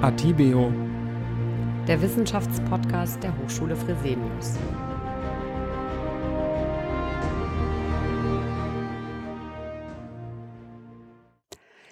Atibeo, 0.00 0.72
der 1.88 2.00
Wissenschaftspodcast 2.00 3.20
der 3.20 3.36
Hochschule 3.36 3.74
Fresenius. 3.74 4.56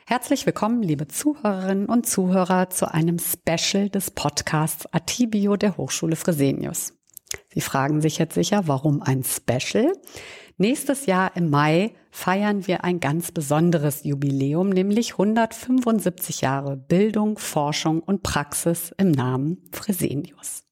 Herzlich 0.06 0.46
willkommen, 0.46 0.84
liebe 0.84 1.08
Zuhörerinnen 1.08 1.86
und 1.86 2.06
Zuhörer, 2.06 2.70
zu 2.70 2.88
einem 2.88 3.18
Special 3.18 3.88
des 3.88 4.12
Podcasts 4.12 4.86
Atibio 4.94 5.56
der 5.56 5.76
Hochschule 5.76 6.14
Fresenius. 6.14 6.94
Sie 7.52 7.60
fragen 7.60 8.00
sich 8.00 8.18
jetzt 8.18 8.34
sicher, 8.34 8.68
warum 8.68 9.02
ein 9.02 9.24
Special? 9.24 9.92
Nächstes 10.58 11.04
Jahr 11.04 11.36
im 11.36 11.50
Mai 11.50 11.92
feiern 12.10 12.66
wir 12.66 12.82
ein 12.82 12.98
ganz 12.98 13.30
besonderes 13.30 14.04
Jubiläum, 14.04 14.70
nämlich 14.70 15.12
175 15.12 16.40
Jahre 16.40 16.78
Bildung, 16.78 17.36
Forschung 17.36 18.00
und 18.00 18.22
Praxis 18.22 18.94
im 18.96 19.10
Namen 19.10 19.58
Fresenius. 19.70 20.64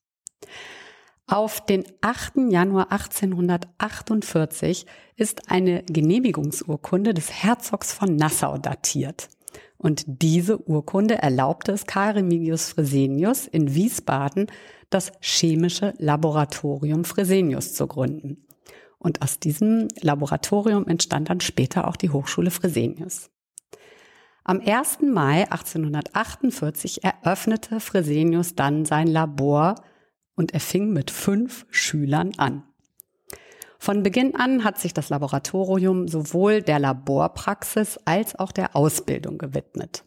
Auf 1.27 1.65
den 1.67 1.85
8. 2.01 2.51
Januar 2.51 2.93
1848 2.93 4.87
ist 5.17 5.51
eine 5.51 5.83
Genehmigungsurkunde 5.85 7.13
des 7.13 7.43
Herzogs 7.43 7.93
von 7.93 8.17
Nassau 8.17 8.57
datiert. 8.57 9.29
Und 9.77 10.05
diese 10.07 10.67
Urkunde 10.67 11.17
erlaubte 11.17 11.73
es 11.73 11.85
Karl 11.85 12.13
Remigius 12.13 12.71
Fresenius 12.71 13.47
in 13.47 13.75
Wiesbaden, 13.75 14.47
das 14.89 15.13
chemische 15.21 15.93
Laboratorium 15.99 17.05
Fresenius 17.05 17.75
zu 17.75 17.87
gründen. 17.87 18.44
Und 19.05 19.21
aus 19.21 19.39
diesem 19.39 19.89
Laboratorium 20.01 20.89
entstand 20.89 21.29
dann 21.29 21.43
später 21.43 21.89
auch 21.89 21.97
die 21.97 22.09
Hochschule 22.09 22.51
Fresenius. 22.51 23.31
Am 24.45 24.63
1. 24.63 25.01
Mai 25.03 25.43
1848 25.51 27.05
eröffnete 27.05 27.81
Fresenius 27.81 28.55
dann 28.55 28.87
sein 28.87 29.07
Labor 29.07 29.75
und 30.37 30.55
er 30.55 30.61
fing 30.61 30.95
mit 30.95 31.11
fünf 31.11 31.67
Schülern 31.69 32.33
an. 32.39 32.63
Von 33.79 34.03
Beginn 34.03 34.37
an 34.37 34.65
hat 34.65 34.79
sich 34.79 34.95
das 34.95 35.11
Laboratorium 35.11 36.09
sowohl 36.09 36.63
der 36.63 36.79
Laborpraxis 36.79 37.99
als 38.07 38.39
auch 38.39 38.53
der 38.53 38.75
Ausbildung 38.75 39.37
gewidmet. 39.37 40.03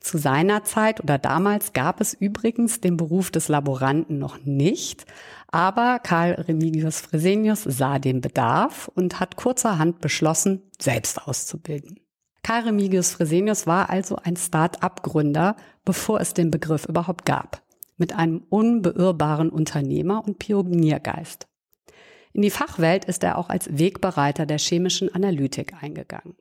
Zu 0.00 0.18
seiner 0.18 0.64
Zeit 0.64 1.00
oder 1.00 1.16
damals 1.16 1.72
gab 1.72 2.00
es 2.02 2.12
übrigens 2.12 2.80
den 2.80 2.98
Beruf 2.98 3.30
des 3.30 3.48
Laboranten 3.48 4.18
noch 4.18 4.44
nicht, 4.44 5.06
aber 5.52 5.98
Karl 5.98 6.32
Remigius 6.32 7.00
Fresenius 7.00 7.62
sah 7.62 7.98
den 7.98 8.20
Bedarf 8.22 8.88
und 8.94 9.20
hat 9.20 9.36
kurzerhand 9.36 10.00
beschlossen, 10.00 10.62
selbst 10.80 11.28
auszubilden. 11.28 12.00
Karl 12.42 12.64
Remigius 12.64 13.12
Fresenius 13.12 13.66
war 13.66 13.90
also 13.90 14.16
ein 14.16 14.36
Start-up-Gründer, 14.36 15.54
bevor 15.84 16.20
es 16.20 16.34
den 16.34 16.50
Begriff 16.50 16.86
überhaupt 16.86 17.24
gab, 17.26 17.62
mit 17.98 18.14
einem 18.14 18.42
unbeirrbaren 18.48 19.50
Unternehmer 19.50 20.24
und 20.26 20.38
Pioniergeist. 20.38 21.46
In 22.32 22.42
die 22.42 22.50
Fachwelt 22.50 23.04
ist 23.04 23.22
er 23.22 23.36
auch 23.36 23.50
als 23.50 23.68
Wegbereiter 23.78 24.46
der 24.46 24.58
chemischen 24.58 25.14
Analytik 25.14 25.74
eingegangen. 25.82 26.34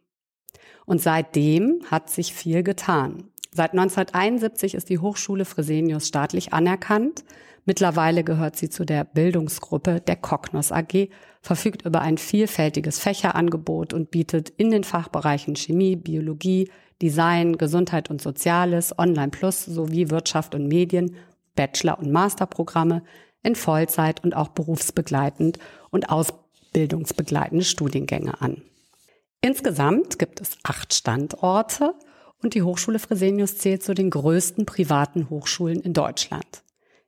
Und 0.86 1.02
seitdem 1.02 1.82
hat 1.92 2.10
sich 2.10 2.34
viel 2.34 2.64
getan. 2.64 3.31
Seit 3.54 3.72
1971 3.72 4.76
ist 4.76 4.90
die 4.90 5.00
Hochschule 5.00 5.44
Fresenius 5.44 6.08
staatlich 6.08 6.54
anerkannt. 6.54 7.26
Mittlerweile 7.66 8.24
gehört 8.24 8.56
sie 8.56 8.70
zu 8.70 8.86
der 8.86 9.04
Bildungsgruppe 9.04 10.00
der 10.00 10.16
Cognos 10.16 10.72
AG, 10.72 11.10
verfügt 11.42 11.86
über 11.86 12.02
ein 12.02 12.18
vielfältiges 12.18 13.00
Fächerangebot 13.00 13.94
und 13.94 14.10
bietet 14.10 14.50
in 14.52 14.72
den 14.72 14.86
Fachbereichen 14.86 15.56
Chemie, 15.56 15.98
Biologie, 15.98 16.72
Design, 17.02 17.58
Gesundheit 17.58 18.10
und 18.10 18.22
Soziales, 18.22 18.98
Online 18.98 19.32
Plus 19.32 19.66
sowie 19.66 20.10
Wirtschaft 20.10 20.56
und 20.56 20.68
Medien, 20.68 21.16
Bachelor- 21.56 22.00
und 22.00 22.12
Masterprogramme 22.12 23.04
in 23.44 23.56
Vollzeit 23.56 24.24
und 24.24 24.36
auch 24.36 24.50
berufsbegleitend 24.50 25.60
und 25.90 26.10
ausbildungsbegleitende 26.10 27.66
Studiengänge 27.66 28.40
an. 28.42 28.62
Insgesamt 29.42 30.20
gibt 30.20 30.40
es 30.40 30.58
acht 30.64 30.94
Standorte 30.94 31.96
und 32.44 32.54
die 32.54 32.64
Hochschule 32.64 33.00
Fresenius 33.00 33.58
zählt 33.58 33.84
zu 33.84 33.94
den 33.94 34.10
größten 34.10 34.66
privaten 34.66 35.30
Hochschulen 35.30 35.80
in 35.82 35.94
Deutschland. 35.94 36.64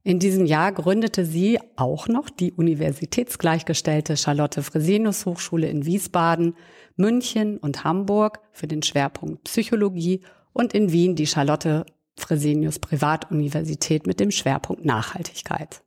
In 0.05 0.19
diesem 0.19 0.45
Jahr 0.45 0.73
gründete 0.73 1.25
sie 1.25 1.59
auch 1.77 2.09
noch 2.09 2.29
die 2.29 2.51
universitätsgleichgestellte 2.51 4.17
Charlotte 4.17 4.61
Fresenius 4.61 5.25
Hochschule 5.25 5.67
in 5.67 5.85
Wiesbaden, 5.85 6.55
München 6.97 7.57
und 7.57 7.85
Hamburg 7.85 8.41
für 8.51 8.67
den 8.67 8.83
Schwerpunkt 8.83 9.45
Psychologie 9.45 10.21
und 10.51 10.73
in 10.73 10.91
Wien 10.91 11.15
die 11.15 11.27
Charlotte 11.27 11.85
Fresenius 12.17 12.79
Privatuniversität 12.79 14.05
mit 14.05 14.19
dem 14.19 14.31
Schwerpunkt 14.31 14.83
Nachhaltigkeit. 14.83 15.83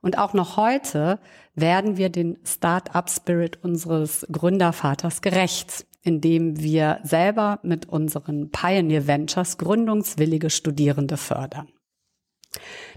Und 0.00 0.16
auch 0.16 0.32
noch 0.32 0.56
heute 0.56 1.18
werden 1.54 1.96
wir 1.96 2.08
den 2.08 2.38
Start-up-Spirit 2.44 3.62
unseres 3.62 4.26
Gründervaters 4.30 5.20
gerecht 5.20 5.84
indem 6.02 6.60
wir 6.60 7.00
selber 7.02 7.60
mit 7.62 7.88
unseren 7.88 8.50
Pioneer 8.50 9.06
Ventures 9.06 9.58
gründungswillige 9.58 10.50
Studierende 10.50 11.16
fördern. 11.16 11.68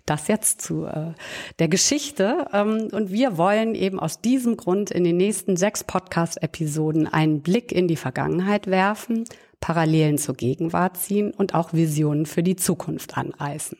Das 0.05 0.27
jetzt 0.27 0.61
zu 0.61 0.85
äh, 0.85 1.13
der 1.59 1.67
Geschichte. 1.67 2.47
Ähm, 2.51 2.89
und 2.91 3.11
wir 3.11 3.37
wollen 3.37 3.75
eben 3.75 3.99
aus 3.99 4.19
diesem 4.19 4.57
Grund 4.57 4.91
in 4.91 5.03
den 5.03 5.17
nächsten 5.17 5.55
sechs 5.55 5.83
Podcast-Episoden 5.83 7.07
einen 7.07 7.41
Blick 7.41 7.71
in 7.71 7.87
die 7.87 7.95
Vergangenheit 7.95 8.67
werfen, 8.67 9.25
Parallelen 9.59 10.17
zur 10.17 10.35
Gegenwart 10.35 10.97
ziehen 10.97 11.31
und 11.31 11.55
auch 11.55 11.71
Visionen 11.71 12.25
für 12.25 12.43
die 12.43 12.57
Zukunft 12.57 13.17
anreißen. 13.17 13.77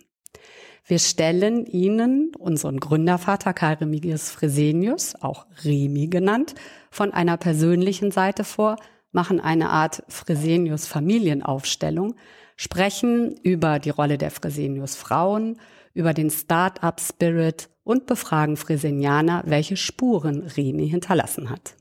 Wir 0.85 0.99
stellen 0.99 1.65
Ihnen 1.65 2.31
unseren 2.37 2.79
Gründervater 2.79 3.53
Karl 3.53 3.75
Remigius 3.75 4.29
Fresenius, 4.29 5.15
auch 5.15 5.45
Remi 5.63 6.07
genannt, 6.07 6.55
von 6.91 7.13
einer 7.13 7.37
persönlichen 7.37 8.11
Seite 8.11 8.43
vor, 8.43 8.77
machen 9.13 9.39
eine 9.39 9.69
Art 9.69 10.03
Fresenius 10.09 10.85
Familienaufstellung, 10.85 12.15
sprechen 12.57 13.35
über 13.43 13.79
die 13.79 13.89
Rolle 13.91 14.17
der 14.17 14.31
Fresenius 14.31 14.95
Frauen, 14.95 15.57
über 15.93 16.13
den 16.13 16.29
Start-up 16.29 16.99
Spirit 16.99 17.69
und 17.83 18.05
befragen 18.05 18.57
Fresenianer, 18.57 19.43
welche 19.45 19.77
Spuren 19.77 20.43
Remi 20.43 20.89
hinterlassen 20.89 21.49
hat. 21.49 21.75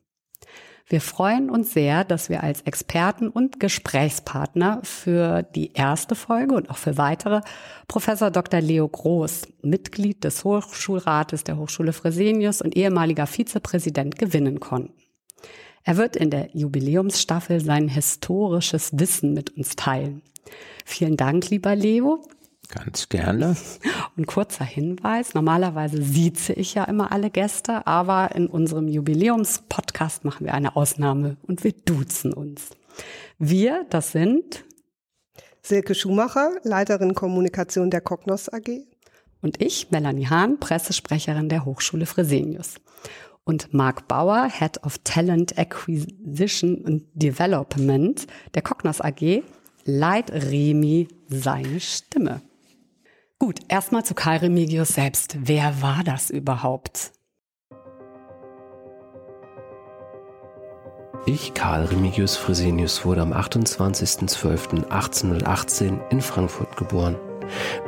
Wir 0.86 1.00
freuen 1.00 1.48
uns 1.48 1.72
sehr, 1.72 2.04
dass 2.04 2.28
wir 2.28 2.42
als 2.42 2.62
Experten 2.62 3.28
und 3.28 3.60
Gesprächspartner 3.60 4.80
für 4.82 5.42
die 5.42 5.72
erste 5.72 6.14
Folge 6.14 6.54
und 6.54 6.68
auch 6.68 6.76
für 6.76 6.98
weitere 6.98 7.40
Professor 7.88 8.30
Dr. 8.30 8.60
Leo 8.60 8.88
Groß, 8.88 9.48
Mitglied 9.62 10.22
des 10.24 10.44
Hochschulrates 10.44 11.44
der 11.44 11.56
Hochschule 11.56 11.92
Fresenius 11.94 12.60
und 12.60 12.76
ehemaliger 12.76 13.26
Vizepräsident 13.26 14.18
gewinnen 14.18 14.60
konnten. 14.60 15.01
Er 15.84 15.96
wird 15.96 16.16
in 16.16 16.30
der 16.30 16.50
Jubiläumsstaffel 16.52 17.60
sein 17.60 17.88
historisches 17.88 18.90
Wissen 18.98 19.34
mit 19.34 19.56
uns 19.56 19.74
teilen. 19.76 20.22
Vielen 20.84 21.16
Dank, 21.16 21.50
lieber 21.50 21.74
Leo. 21.74 22.24
Ganz 22.68 23.08
gerne. 23.08 23.56
Und 24.16 24.26
kurzer 24.26 24.64
Hinweis, 24.64 25.34
normalerweise 25.34 26.00
sieze 26.02 26.52
ich 26.52 26.74
ja 26.74 26.84
immer 26.84 27.12
alle 27.12 27.30
Gäste, 27.30 27.86
aber 27.86 28.34
in 28.34 28.46
unserem 28.46 28.88
Jubiläumspodcast 28.88 30.24
machen 30.24 30.46
wir 30.46 30.54
eine 30.54 30.76
Ausnahme 30.76 31.36
und 31.42 31.64
wir 31.64 31.72
duzen 31.72 32.32
uns. 32.32 32.70
Wir, 33.38 33.84
das 33.90 34.12
sind 34.12 34.64
Silke 35.62 35.94
Schumacher, 35.94 36.52
Leiterin 36.62 37.14
Kommunikation 37.14 37.90
der 37.90 38.00
Cognos 38.00 38.48
AG. 38.48 38.86
Und 39.42 39.60
ich, 39.60 39.90
Melanie 39.90 40.28
Hahn, 40.28 40.58
Pressesprecherin 40.58 41.48
der 41.48 41.64
Hochschule 41.64 42.06
Fresenius 42.06 42.76
und 43.44 43.74
Mark 43.74 44.08
Bauer, 44.08 44.48
Head 44.48 44.82
of 44.84 44.98
Talent 45.04 45.58
Acquisition 45.58 46.82
and 46.86 47.02
Development 47.14 48.26
der 48.54 48.62
Cognos 48.62 49.00
AG, 49.00 49.42
leiht 49.84 50.30
Remi 50.30 51.08
seine 51.28 51.80
Stimme. 51.80 52.40
Gut, 53.38 53.60
erstmal 53.68 54.04
zu 54.04 54.14
Karl 54.14 54.38
Remigius 54.38 54.90
selbst. 54.90 55.36
Wer 55.40 55.82
war 55.82 56.04
das 56.04 56.30
überhaupt? 56.30 57.12
Ich, 61.26 61.52
Karl 61.54 61.86
Remigius 61.86 62.36
Fresenius, 62.36 63.04
wurde 63.04 63.22
am 63.22 63.32
28.12.1818 63.32 66.08
in 66.10 66.20
Frankfurt 66.20 66.76
geboren. 66.76 67.16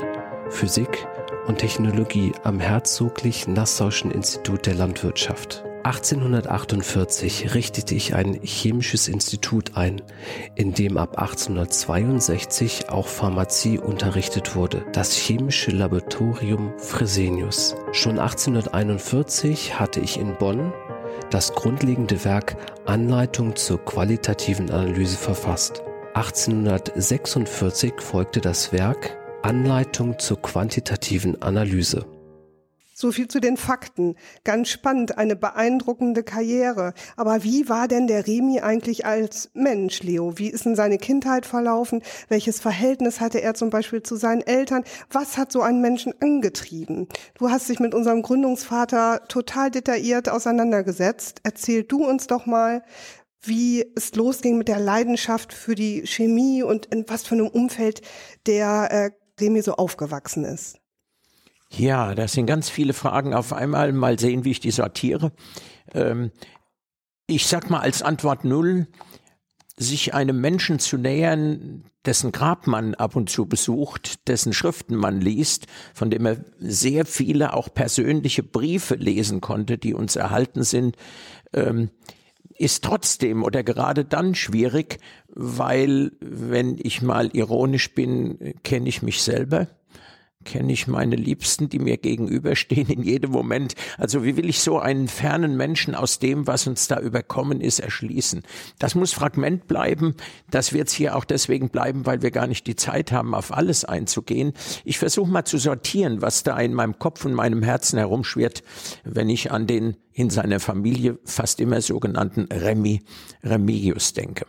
Physik 0.52 1.08
und 1.48 1.58
Technologie 1.58 2.34
am 2.44 2.60
Herzoglich 2.60 3.48
Nassauischen 3.48 4.12
Institut 4.12 4.68
der 4.68 4.76
Landwirtschaft. 4.76 5.64
1848 5.84 7.56
richtete 7.56 7.96
ich 7.96 8.14
ein 8.14 8.40
chemisches 8.44 9.08
Institut 9.08 9.76
ein, 9.76 10.02
in 10.56 10.74
dem 10.74 10.98
ab 10.98 11.18
1862 11.18 12.90
auch 12.90 13.08
Pharmazie 13.08 13.80
unterrichtet 13.80 14.56
wurde, 14.56 14.86
das 14.94 15.16
chemische 15.16 15.72
Laboratorium 15.72 16.72
Fresenius. 16.78 17.76
Schon 17.92 18.20
1841 18.20 19.80
hatte 19.80 20.00
ich 20.00 20.20
in 20.20 20.36
Bonn 20.38 20.72
das 21.30 21.54
grundlegende 21.54 22.24
Werk 22.26 22.58
Anleitung 22.86 23.56
zur 23.56 23.84
qualitativen 23.84 24.70
Analyse 24.70 25.18
verfasst. 25.18 25.82
1846 26.14 27.94
folgte 28.00 28.42
das 28.42 28.74
Werk 28.74 29.18
Anleitung 29.42 30.20
zur 30.20 30.42
quantitativen 30.42 31.42
Analyse. 31.42 32.06
So 33.02 33.12
viel 33.12 33.28
zu 33.28 33.40
den 33.40 33.58
Fakten. 33.58 34.16
Ganz 34.44 34.70
spannend, 34.70 35.18
eine 35.18 35.36
beeindruckende 35.36 36.22
Karriere. 36.22 36.94
Aber 37.18 37.44
wie 37.44 37.68
war 37.68 37.88
denn 37.88 38.06
der 38.06 38.28
Remi 38.28 38.60
eigentlich 38.60 39.08
als 39.08 39.50
Mensch, 39.56 40.04
Leo? 40.04 40.38
Wie 40.38 40.50
ist 40.52 40.66
denn 40.66 40.76
seine 40.76 41.00
Kindheit 41.00 41.48
verlaufen? 41.48 42.04
Welches 42.30 42.60
Verhältnis 42.60 43.20
hatte 43.20 43.42
er 43.42 43.56
zum 43.56 43.72
Beispiel 43.72 44.04
zu 44.04 44.18
seinen 44.18 44.42
Eltern? 44.42 44.84
Was 45.10 45.40
hat 45.40 45.52
so 45.52 45.64
einen 45.64 45.82
Menschen 45.82 46.14
angetrieben? 46.22 47.08
Du 47.40 47.50
hast 47.50 47.70
dich 47.70 47.80
mit 47.80 47.96
unserem 47.96 48.22
Gründungsvater 48.22 49.24
total 49.28 49.72
detailliert 49.72 50.30
auseinandergesetzt. 50.30 51.40
Erzähl 51.42 51.84
du 51.84 52.06
uns 52.06 52.28
doch 52.28 52.46
mal, 52.46 52.84
wie 53.42 53.84
es 53.96 54.14
losging 54.14 54.60
mit 54.60 54.68
der 54.68 54.80
Leidenschaft 54.80 55.54
für 55.54 55.74
die 55.74 56.06
Chemie 56.06 56.62
und 56.62 56.86
in 56.86 57.06
was 57.08 57.24
für 57.24 57.34
einem 57.34 57.48
Umfeld 57.48 58.04
der 58.46 58.92
äh, 58.92 59.12
Remi 59.44 59.64
so 59.64 59.74
aufgewachsen 59.74 60.46
ist. 60.46 60.81
Ja, 61.74 62.16
das 62.16 62.34
sind 62.34 62.48
ganz 62.48 62.70
viele 62.70 62.94
Fragen 62.94 63.34
auf 63.34 63.54
einmal. 63.54 63.94
Mal 63.94 64.20
sehen, 64.20 64.44
wie 64.44 64.52
ich 64.52 64.60
die 64.60 64.72
sortiere. 64.72 65.32
Ähm, 65.94 66.32
ich 67.28 67.48
sag 67.48 67.70
mal 67.70 67.80
als 67.80 68.02
Antwort 68.02 68.44
null, 68.44 68.88
sich 69.78 70.14
einem 70.14 70.42
Menschen 70.42 70.80
zu 70.80 70.98
nähern, 70.98 71.86
dessen 72.06 72.34
Grab 72.34 72.68
man 72.68 72.94
ab 72.94 73.16
und 73.16 73.30
zu 73.30 73.46
besucht, 73.46 74.28
dessen 74.28 74.52
Schriften 74.52 74.96
man 74.96 75.22
liest, 75.22 75.68
von 75.94 76.10
dem 76.10 76.26
er 76.26 76.44
sehr 76.60 77.06
viele 77.06 77.54
auch 77.54 77.74
persönliche 77.74 78.44
Briefe 78.44 78.96
lesen 78.96 79.40
konnte, 79.40 79.78
die 79.78 79.94
uns 79.94 80.18
erhalten 80.18 80.64
sind, 80.64 80.98
ähm, 81.54 81.90
ist 82.58 82.84
trotzdem 82.84 83.44
oder 83.44 83.64
gerade 83.64 84.04
dann 84.04 84.36
schwierig, 84.36 85.00
weil, 85.30 86.12
wenn 86.20 86.78
ich 86.78 87.02
mal 87.02 87.30
ironisch 87.34 87.94
bin, 87.96 88.56
kenne 88.64 88.90
ich 88.90 89.02
mich 89.02 89.22
selber 89.22 89.68
kenne 90.44 90.74
ich 90.74 90.88
meine 90.88 91.16
Liebsten, 91.16 91.70
die 91.70 91.80
mir 91.80 91.98
gegenüberstehen 91.98 92.90
in 92.90 93.04
jedem 93.04 93.32
Moment. 93.32 93.76
Also 93.98 94.24
wie 94.24 94.38
will 94.38 94.50
ich 94.50 94.62
so 94.62 94.80
einen 94.80 95.08
fernen 95.08 95.58
Menschen 95.58 95.96
aus 95.96 96.20
dem, 96.20 96.48
was 96.48 96.68
uns 96.68 96.88
da 96.88 97.00
überkommen 97.00 97.62
ist, 97.62 97.80
erschließen? 97.80 98.44
Das 98.80 98.96
muss 98.96 99.14
Fragment 99.14 99.68
bleiben. 99.68 100.16
Das 100.50 100.74
wird 100.74 100.88
es 100.88 100.94
hier 100.94 101.16
auch 101.16 101.26
deswegen 101.26 101.70
bleiben, 101.70 102.06
weil 102.06 102.22
wir 102.22 102.32
gar 102.32 102.48
nicht 102.48 102.68
die 102.68 102.76
Zeit 102.76 103.12
haben, 103.12 103.34
auf 103.34 103.56
alles 103.56 103.86
einzugehen. 103.86 104.54
Ich 104.84 105.00
versuche 105.00 105.32
mal 105.32 105.46
zu 105.46 105.58
sortieren, 105.58 106.22
was 106.22 106.44
da 106.44 106.58
in 106.60 106.74
meinem 106.74 107.00
Kopf 107.00 107.26
und 107.26 107.34
meinem 107.34 107.64
Herzen 107.64 107.98
herumschwirrt, 107.98 108.64
wenn 109.04 109.30
ich 109.30 109.52
an 109.52 109.68
den 109.68 109.98
in 110.14 110.30
seiner 110.30 110.60
Familie 110.60 111.20
fast 111.24 111.60
immer 111.60 111.82
sogenannten 111.82 112.48
Remi 112.52 113.02
Remigius 113.44 114.14
denke. 114.14 114.46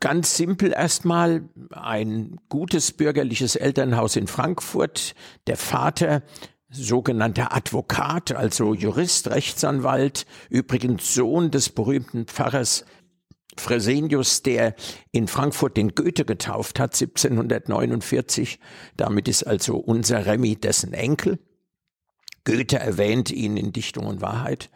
Ganz 0.00 0.36
simpel 0.36 0.72
erstmal 0.72 1.48
ein 1.70 2.38
gutes 2.48 2.92
bürgerliches 2.92 3.56
Elternhaus 3.56 4.16
in 4.16 4.26
Frankfurt. 4.26 5.14
Der 5.46 5.56
Vater 5.56 6.22
sogenannter 6.70 7.54
Advokat, 7.54 8.32
also 8.32 8.74
Jurist, 8.74 9.30
Rechtsanwalt, 9.30 10.26
übrigens 10.50 11.14
Sohn 11.14 11.50
des 11.50 11.70
berühmten 11.70 12.26
Pfarrers 12.26 12.84
Fresenius, 13.56 14.42
der 14.42 14.74
in 15.10 15.26
Frankfurt 15.26 15.76
den 15.76 15.94
Goethe 15.94 16.24
getauft 16.24 16.78
hat, 16.78 16.94
1749. 16.94 18.60
Damit 18.96 19.28
ist 19.28 19.44
also 19.44 19.76
unser 19.76 20.26
Remy 20.26 20.56
dessen 20.56 20.92
Enkel. 20.92 21.38
Goethe 22.44 22.78
erwähnt 22.78 23.30
ihn 23.30 23.56
in 23.56 23.72
Dichtung 23.72 24.06
und 24.06 24.20
Wahrheit. 24.20 24.70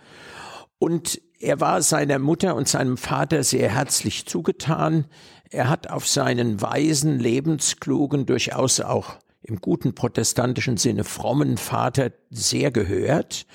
Und 0.83 1.23
er 1.39 1.61
war 1.61 1.81
seiner 1.81 2.19
Mutter 2.19 2.57
und 2.57 2.67
seinem 2.67 2.97
Vater 2.97 3.45
sehr 3.45 3.69
herzlich 3.69 4.27
zugetan. 4.27 5.05
Er 5.49 5.69
hat 5.69 5.89
auf 5.89 6.09
seinen 6.09 6.61
weisen, 6.61 7.21
lebensklugen, 7.21 8.27
durchaus 8.27 8.81
auch 8.81 9.15
im 9.45 9.61
guten 9.61 9.95
protestantischen 9.95 10.79
Sinne 10.79 11.05
frommen 11.05 11.57
Vater 11.57 12.11
sehr 12.31 12.73
gehört, 12.73 13.47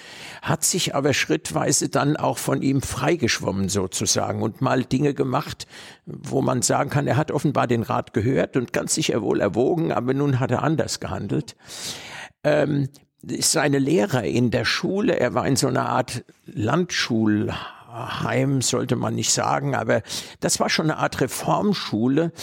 hat 0.41 0.63
sich 0.63 0.95
aber 0.95 1.13
schrittweise 1.13 1.89
dann 1.89 2.15
auch 2.15 2.37
von 2.37 2.61
ihm 2.61 2.81
freigeschwommen 2.81 3.67
sozusagen 3.67 4.41
und 4.41 4.61
mal 4.61 4.85
Dinge 4.85 5.13
gemacht, 5.13 5.67
wo 6.05 6.41
man 6.41 6.61
sagen 6.61 6.89
kann, 6.89 7.07
er 7.07 7.17
hat 7.17 7.31
offenbar 7.31 7.67
den 7.67 7.83
Rat 7.83 8.13
gehört 8.13 8.55
und 8.55 8.71
ganz 8.71 8.95
sicher 8.95 9.21
wohl 9.21 9.41
erwogen, 9.41 9.91
aber 9.91 10.13
nun 10.13 10.39
hat 10.39 10.51
er 10.51 10.63
anders 10.63 11.01
gehandelt. 11.01 11.57
Ähm, 12.45 12.87
seine 13.39 13.79
Lehrer 13.79 14.23
in 14.23 14.51
der 14.51 14.65
Schule, 14.65 15.19
er 15.19 15.33
war 15.33 15.47
in 15.47 15.55
so 15.55 15.67
einer 15.67 15.89
Art 15.89 16.23
Landschul 16.45 17.53
Heim 17.87 18.61
sollte 18.61 18.97
man 18.97 19.15
nicht 19.15 19.31
sagen, 19.31 19.73
aber 19.73 20.01
das 20.41 20.59
war 20.59 20.69
schon 20.69 20.91
eine 20.91 20.97
Art 20.97 21.21
Reformschule 21.21 22.33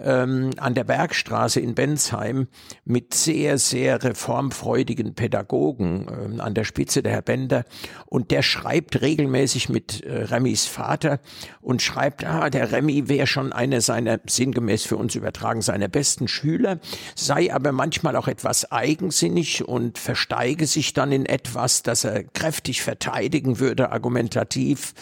ähm, 0.00 0.50
an 0.56 0.74
der 0.74 0.84
Bergstraße 0.84 1.60
in 1.60 1.74
Bensheim 1.74 2.48
mit 2.84 3.12
sehr, 3.12 3.58
sehr 3.58 4.02
reformfreudigen 4.02 5.14
Pädagogen 5.14 6.06
ähm, 6.08 6.40
an 6.40 6.54
der 6.54 6.64
Spitze 6.64 7.02
der 7.02 7.12
Herr 7.12 7.22
Bender. 7.22 7.64
Und 8.06 8.30
der 8.30 8.42
schreibt 8.42 9.02
regelmäßig 9.02 9.68
mit 9.68 10.02
äh, 10.04 10.24
Remmis 10.24 10.64
Vater 10.64 11.20
und 11.60 11.82
schreibt, 11.82 12.24
ah, 12.24 12.48
der 12.48 12.72
Remy 12.72 13.08
wäre 13.08 13.26
schon 13.26 13.52
einer 13.52 13.82
seiner, 13.82 14.20
sinngemäß 14.26 14.84
für 14.84 14.96
uns 14.96 15.14
übertragen, 15.14 15.60
seiner 15.60 15.88
besten 15.88 16.28
Schüler, 16.28 16.78
sei 17.14 17.52
aber 17.52 17.72
manchmal 17.72 18.16
auch 18.16 18.28
etwas 18.28 18.72
eigensinnig 18.72 19.68
und 19.68 19.98
versteige 19.98 20.66
sich 20.66 20.94
dann 20.94 21.12
in 21.12 21.26
etwas, 21.26 21.82
das 21.82 22.04
er 22.04 22.24
kräftig 22.24 22.82
verteidigen 22.82 23.58
würde, 23.58 23.92
argumentativ 23.92 24.93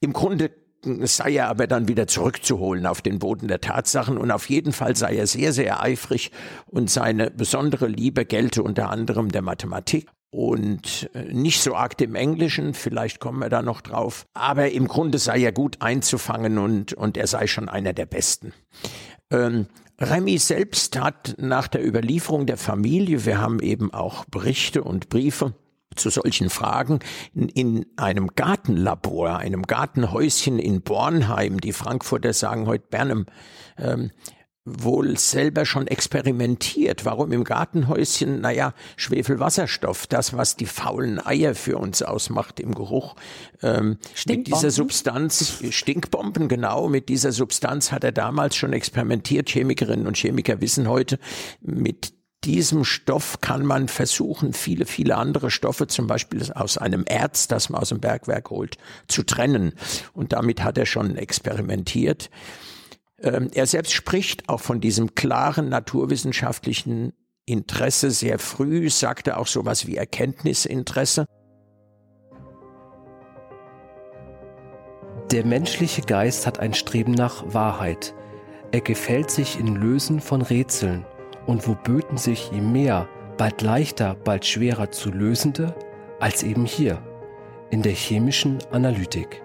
im 0.00 0.12
Grunde 0.12 0.50
sei 0.82 1.34
er 1.34 1.48
aber 1.48 1.66
dann 1.66 1.88
wieder 1.88 2.06
zurückzuholen 2.06 2.86
auf 2.86 3.02
den 3.02 3.18
Boden 3.18 3.48
der 3.48 3.60
Tatsachen 3.60 4.16
und 4.16 4.30
auf 4.30 4.48
jeden 4.48 4.72
Fall 4.72 4.96
sei 4.96 5.16
er 5.16 5.26
sehr, 5.26 5.52
sehr 5.52 5.82
eifrig 5.82 6.30
und 6.66 6.88
seine 6.90 7.30
besondere 7.30 7.88
Liebe 7.88 8.24
gelte 8.24 8.62
unter 8.62 8.90
anderem 8.90 9.30
der 9.30 9.42
Mathematik 9.42 10.06
und 10.30 11.10
äh, 11.14 11.32
nicht 11.32 11.60
so 11.60 11.74
arg 11.74 11.96
dem 11.96 12.14
Englischen, 12.14 12.74
vielleicht 12.74 13.18
kommen 13.18 13.38
wir 13.40 13.48
da 13.48 13.62
noch 13.62 13.80
drauf, 13.80 14.26
aber 14.34 14.70
im 14.70 14.86
Grunde 14.86 15.18
sei 15.18 15.40
er 15.40 15.52
gut 15.52 15.80
einzufangen 15.80 16.58
und, 16.58 16.92
und 16.92 17.16
er 17.16 17.26
sei 17.26 17.46
schon 17.46 17.68
einer 17.68 17.92
der 17.92 18.06
Besten. 18.06 18.52
Ähm, 19.30 19.66
Remy 20.00 20.38
selbst 20.38 21.00
hat 21.00 21.34
nach 21.38 21.66
der 21.66 21.84
Überlieferung 21.84 22.46
der 22.46 22.56
Familie, 22.56 23.24
wir 23.24 23.40
haben 23.40 23.58
eben 23.60 23.92
auch 23.92 24.24
Berichte 24.26 24.84
und 24.84 25.08
Briefe, 25.08 25.54
zu 25.98 26.10
solchen 26.10 26.50
Fragen 26.50 27.00
in, 27.34 27.48
in 27.48 27.86
einem 27.96 28.28
Gartenlabor, 28.34 29.38
einem 29.38 29.62
Gartenhäuschen 29.62 30.58
in 30.58 30.82
Bornheim, 30.82 31.60
die 31.60 31.72
Frankfurter 31.72 32.32
sagen 32.32 32.66
heute 32.66 32.86
Bernheim, 32.88 33.26
ähm, 33.76 34.10
wohl 34.68 35.18
selber 35.18 35.64
schon 35.64 35.86
experimentiert. 35.86 37.04
Warum 37.04 37.32
im 37.32 37.44
Gartenhäuschen? 37.44 38.40
Naja, 38.40 38.74
Schwefelwasserstoff, 38.96 40.06
das, 40.06 40.36
was 40.36 40.56
die 40.56 40.66
faulen 40.66 41.24
Eier 41.24 41.54
für 41.54 41.78
uns 41.78 42.02
ausmacht 42.02 42.60
im 42.60 42.74
Geruch. 42.74 43.16
Ähm, 43.62 43.98
mit 44.26 44.46
dieser 44.46 44.70
Substanz, 44.70 45.62
Stinkbomben, 45.70 46.48
genau, 46.48 46.88
mit 46.88 47.08
dieser 47.08 47.32
Substanz 47.32 47.92
hat 47.92 48.04
er 48.04 48.12
damals 48.12 48.56
schon 48.56 48.72
experimentiert. 48.72 49.48
Chemikerinnen 49.48 50.06
und 50.06 50.16
Chemiker 50.16 50.60
wissen 50.60 50.88
heute, 50.88 51.18
mit 51.60 52.17
diesem 52.48 52.84
Stoff 52.84 53.42
kann 53.42 53.66
man 53.66 53.88
versuchen, 53.88 54.54
viele, 54.54 54.86
viele 54.86 55.16
andere 55.18 55.50
Stoffe, 55.50 55.86
zum 55.86 56.06
Beispiel 56.06 56.50
aus 56.54 56.78
einem 56.78 57.04
Erz, 57.06 57.46
das 57.46 57.68
man 57.68 57.82
aus 57.82 57.90
dem 57.90 58.00
Bergwerk 58.00 58.48
holt, 58.48 58.78
zu 59.06 59.22
trennen. 59.22 59.74
Und 60.14 60.32
damit 60.32 60.64
hat 60.64 60.78
er 60.78 60.86
schon 60.86 61.16
experimentiert. 61.16 62.30
Ähm, 63.20 63.50
er 63.52 63.66
selbst 63.66 63.92
spricht 63.92 64.48
auch 64.48 64.60
von 64.60 64.80
diesem 64.80 65.14
klaren 65.14 65.68
naturwissenschaftlichen 65.68 67.12
Interesse 67.44 68.10
sehr 68.10 68.38
früh, 68.38 68.88
sagte 68.88 69.36
auch 69.36 69.46
sowas 69.46 69.86
wie 69.86 69.96
Erkenntnisinteresse. 69.96 71.26
Der 75.30 75.44
menschliche 75.44 76.00
Geist 76.00 76.46
hat 76.46 76.60
ein 76.60 76.72
Streben 76.72 77.12
nach 77.12 77.52
Wahrheit. 77.52 78.14
Er 78.72 78.80
gefällt 78.80 79.30
sich 79.30 79.60
in 79.60 79.76
Lösen 79.76 80.20
von 80.22 80.40
Rätseln. 80.40 81.04
Und 81.48 81.66
wo 81.66 81.74
böten 81.74 82.18
sich 82.18 82.50
je 82.52 82.60
mehr, 82.60 83.08
bald 83.38 83.62
leichter, 83.62 84.14
bald 84.22 84.44
schwerer 84.44 84.90
zu 84.90 85.10
lösende, 85.10 85.74
als 86.20 86.42
eben 86.42 86.66
hier, 86.66 87.02
in 87.70 87.80
der 87.80 87.92
chemischen 87.92 88.58
Analytik. 88.70 89.42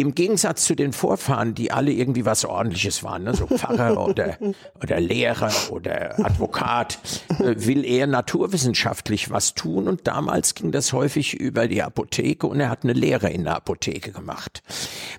Im 0.00 0.14
Gegensatz 0.14 0.64
zu 0.64 0.74
den 0.74 0.94
Vorfahren, 0.94 1.54
die 1.54 1.72
alle 1.72 1.92
irgendwie 1.92 2.24
was 2.24 2.46
Ordentliches 2.46 3.04
waren, 3.04 3.24
ne? 3.24 3.34
so 3.34 3.46
Pfarrer 3.46 4.02
oder, 4.08 4.38
oder 4.82 4.98
Lehrer 4.98 5.52
oder 5.68 6.18
Advokat, 6.24 6.98
äh, 7.38 7.54
will 7.66 7.84
er 7.84 8.06
naturwissenschaftlich 8.06 9.30
was 9.30 9.52
tun 9.52 9.88
und 9.88 10.06
damals 10.06 10.54
ging 10.54 10.72
das 10.72 10.94
häufig 10.94 11.34
über 11.34 11.68
die 11.68 11.82
Apotheke 11.82 12.46
und 12.46 12.60
er 12.60 12.70
hat 12.70 12.82
eine 12.82 12.94
Lehre 12.94 13.28
in 13.28 13.44
der 13.44 13.56
Apotheke 13.56 14.10
gemacht. 14.10 14.62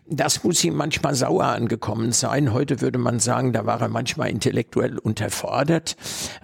Das 0.08 0.44
muss 0.44 0.64
ihm 0.64 0.74
manchmal 0.74 1.14
sauer 1.14 1.46
angekommen 1.46 2.12
sein. 2.12 2.52
Heute 2.52 2.82
würde 2.82 2.98
man 2.98 3.20
sagen, 3.20 3.54
da 3.54 3.68
war 3.68 3.82
er 3.82 3.88
manchmal 3.88 4.32
intellektuell 4.32 4.98
unterfordert. 4.98 5.96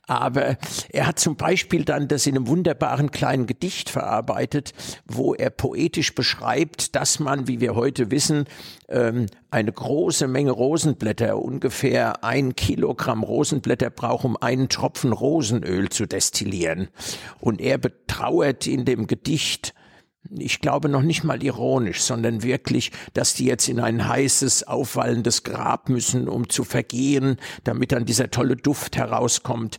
Aber 0.06 0.58
er 0.90 1.08
hat 1.08 1.18
zum 1.18 1.38
Beispiel 1.38 1.86
dann 1.86 2.08
das 2.08 2.28
in 2.28 2.36
einem 2.36 2.48
wunderbaren 2.48 3.10
kleinen 3.10 3.48
Gedicht 3.48 3.90
verarbeitet, 3.90 4.74
wo 5.06 5.34
er 5.34 5.50
poetisch 5.50 6.14
beschreibt, 6.14 6.96
dass 6.96 7.20
man, 7.20 7.48
wie 7.48 7.60
wir 7.60 7.74
heute 7.74 8.12
wissen, 8.12 8.27
wissen, 8.28 8.46
ähm, 8.90 9.28
eine 9.50 9.72
große 9.72 10.28
Menge 10.28 10.52
Rosenblätter, 10.52 11.42
ungefähr 11.42 12.24
ein 12.24 12.56
Kilogramm 12.56 13.24
Rosenblätter 13.24 13.90
braucht, 13.90 14.26
um 14.26 14.38
einen 14.38 14.70
Tropfen 14.70 15.14
Rosenöl 15.14 15.90
zu 15.90 16.06
destillieren. 16.06 16.90
Und 17.40 17.62
er 17.62 17.78
betrauert 17.78 18.68
in 18.68 18.86
dem 18.86 19.08
Gedicht, 19.08 19.74
ich 20.30 20.60
glaube 20.60 20.90
noch 20.90 21.04
nicht 21.04 21.24
mal 21.24 21.42
ironisch, 21.42 22.02
sondern 22.02 22.44
wirklich, 22.44 22.92
dass 23.14 23.34
die 23.34 23.46
jetzt 23.46 23.70
in 23.70 23.80
ein 23.80 24.08
heißes, 24.08 24.66
aufwallendes 24.68 25.44
Grab 25.44 25.88
müssen, 25.88 26.28
um 26.28 26.50
zu 26.50 26.66
vergehen, 26.66 27.38
damit 27.64 27.94
dann 27.94 28.06
dieser 28.06 28.30
tolle 28.30 28.58
Duft 28.58 28.98
herauskommt. 28.98 29.78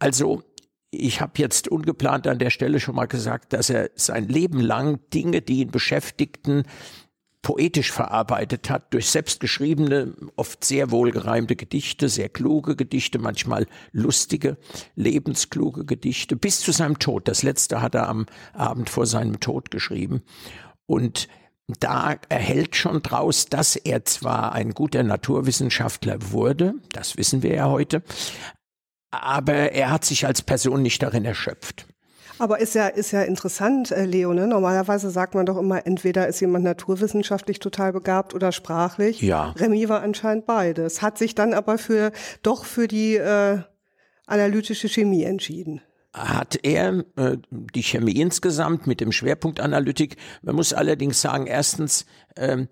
Also 0.00 0.42
ich 0.90 1.20
habe 1.20 1.32
jetzt 1.36 1.68
ungeplant 1.68 2.26
an 2.26 2.38
der 2.38 2.50
Stelle 2.50 2.80
schon 2.80 2.96
mal 2.96 3.06
gesagt, 3.06 3.52
dass 3.52 3.70
er 3.70 3.90
sein 3.94 4.28
Leben 4.28 4.60
lang 4.60 4.98
Dinge, 5.12 5.42
die 5.42 5.60
ihn 5.60 5.70
beschäftigten, 5.70 6.64
poetisch 7.46 7.92
verarbeitet 7.92 8.70
hat 8.70 8.92
durch 8.92 9.08
selbstgeschriebene, 9.08 10.14
oft 10.34 10.64
sehr 10.64 10.90
wohlgereimte 10.90 11.54
Gedichte, 11.54 12.08
sehr 12.08 12.28
kluge 12.28 12.74
Gedichte, 12.74 13.20
manchmal 13.20 13.68
lustige, 13.92 14.56
lebenskluge 14.96 15.84
Gedichte, 15.84 16.34
bis 16.34 16.58
zu 16.58 16.72
seinem 16.72 16.98
Tod. 16.98 17.28
Das 17.28 17.44
letzte 17.44 17.80
hat 17.82 17.94
er 17.94 18.08
am 18.08 18.26
Abend 18.52 18.90
vor 18.90 19.06
seinem 19.06 19.38
Tod 19.38 19.70
geschrieben. 19.70 20.22
Und 20.86 21.28
da 21.68 22.16
erhält 22.28 22.74
schon 22.74 23.00
draus, 23.00 23.46
dass 23.46 23.76
er 23.76 24.04
zwar 24.04 24.50
ein 24.50 24.72
guter 24.72 25.04
Naturwissenschaftler 25.04 26.32
wurde, 26.32 26.74
das 26.90 27.16
wissen 27.16 27.44
wir 27.44 27.54
ja 27.54 27.68
heute, 27.68 28.02
aber 29.12 29.70
er 29.70 29.92
hat 29.92 30.04
sich 30.04 30.26
als 30.26 30.42
Person 30.42 30.82
nicht 30.82 31.00
darin 31.00 31.24
erschöpft. 31.24 31.86
Aber 32.38 32.60
ist 32.60 32.74
ja, 32.74 32.88
ist 32.88 33.12
ja 33.12 33.22
interessant, 33.22 33.90
äh, 33.90 34.04
Leo, 34.04 34.32
ne? 34.32 34.46
Normalerweise 34.46 35.10
sagt 35.10 35.34
man 35.34 35.46
doch 35.46 35.56
immer, 35.56 35.86
entweder 35.86 36.28
ist 36.28 36.40
jemand 36.40 36.64
naturwissenschaftlich 36.64 37.60
total 37.60 37.92
begabt 37.92 38.34
oder 38.34 38.52
sprachlich. 38.52 39.22
Ja. 39.22 39.54
Remy 39.56 39.88
war 39.88 40.02
anscheinend 40.02 40.46
beides. 40.46 41.02
Hat 41.02 41.18
sich 41.18 41.34
dann 41.34 41.54
aber 41.54 41.78
für, 41.78 42.12
doch 42.42 42.64
für 42.64 42.88
die, 42.88 43.16
äh, 43.16 43.60
analytische 44.26 44.88
Chemie 44.88 45.24
entschieden 45.24 45.80
hat 46.16 46.58
er 46.62 47.04
äh, 47.16 47.36
die 47.50 47.82
Chemie 47.82 48.18
insgesamt 48.18 48.86
mit 48.86 49.00
dem 49.00 49.12
Schwerpunkt 49.12 49.60
Analytik. 49.60 50.16
Man 50.40 50.56
muss 50.56 50.72
allerdings 50.72 51.20
sagen, 51.20 51.46
erstens, 51.46 52.06
ähm, 52.36 52.68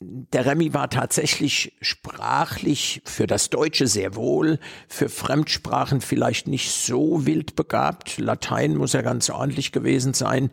der 0.00 0.46
Remy 0.46 0.74
war 0.74 0.90
tatsächlich 0.90 1.76
sprachlich 1.80 3.02
für 3.04 3.26
das 3.26 3.50
Deutsche 3.50 3.88
sehr 3.88 4.14
wohl, 4.14 4.60
für 4.86 5.08
Fremdsprachen 5.08 6.00
vielleicht 6.00 6.46
nicht 6.46 6.70
so 6.70 7.26
wild 7.26 7.56
begabt. 7.56 8.18
Latein 8.18 8.76
muss 8.76 8.94
er 8.94 9.02
ganz 9.02 9.28
ordentlich 9.28 9.72
gewesen 9.72 10.14
sein. 10.14 10.50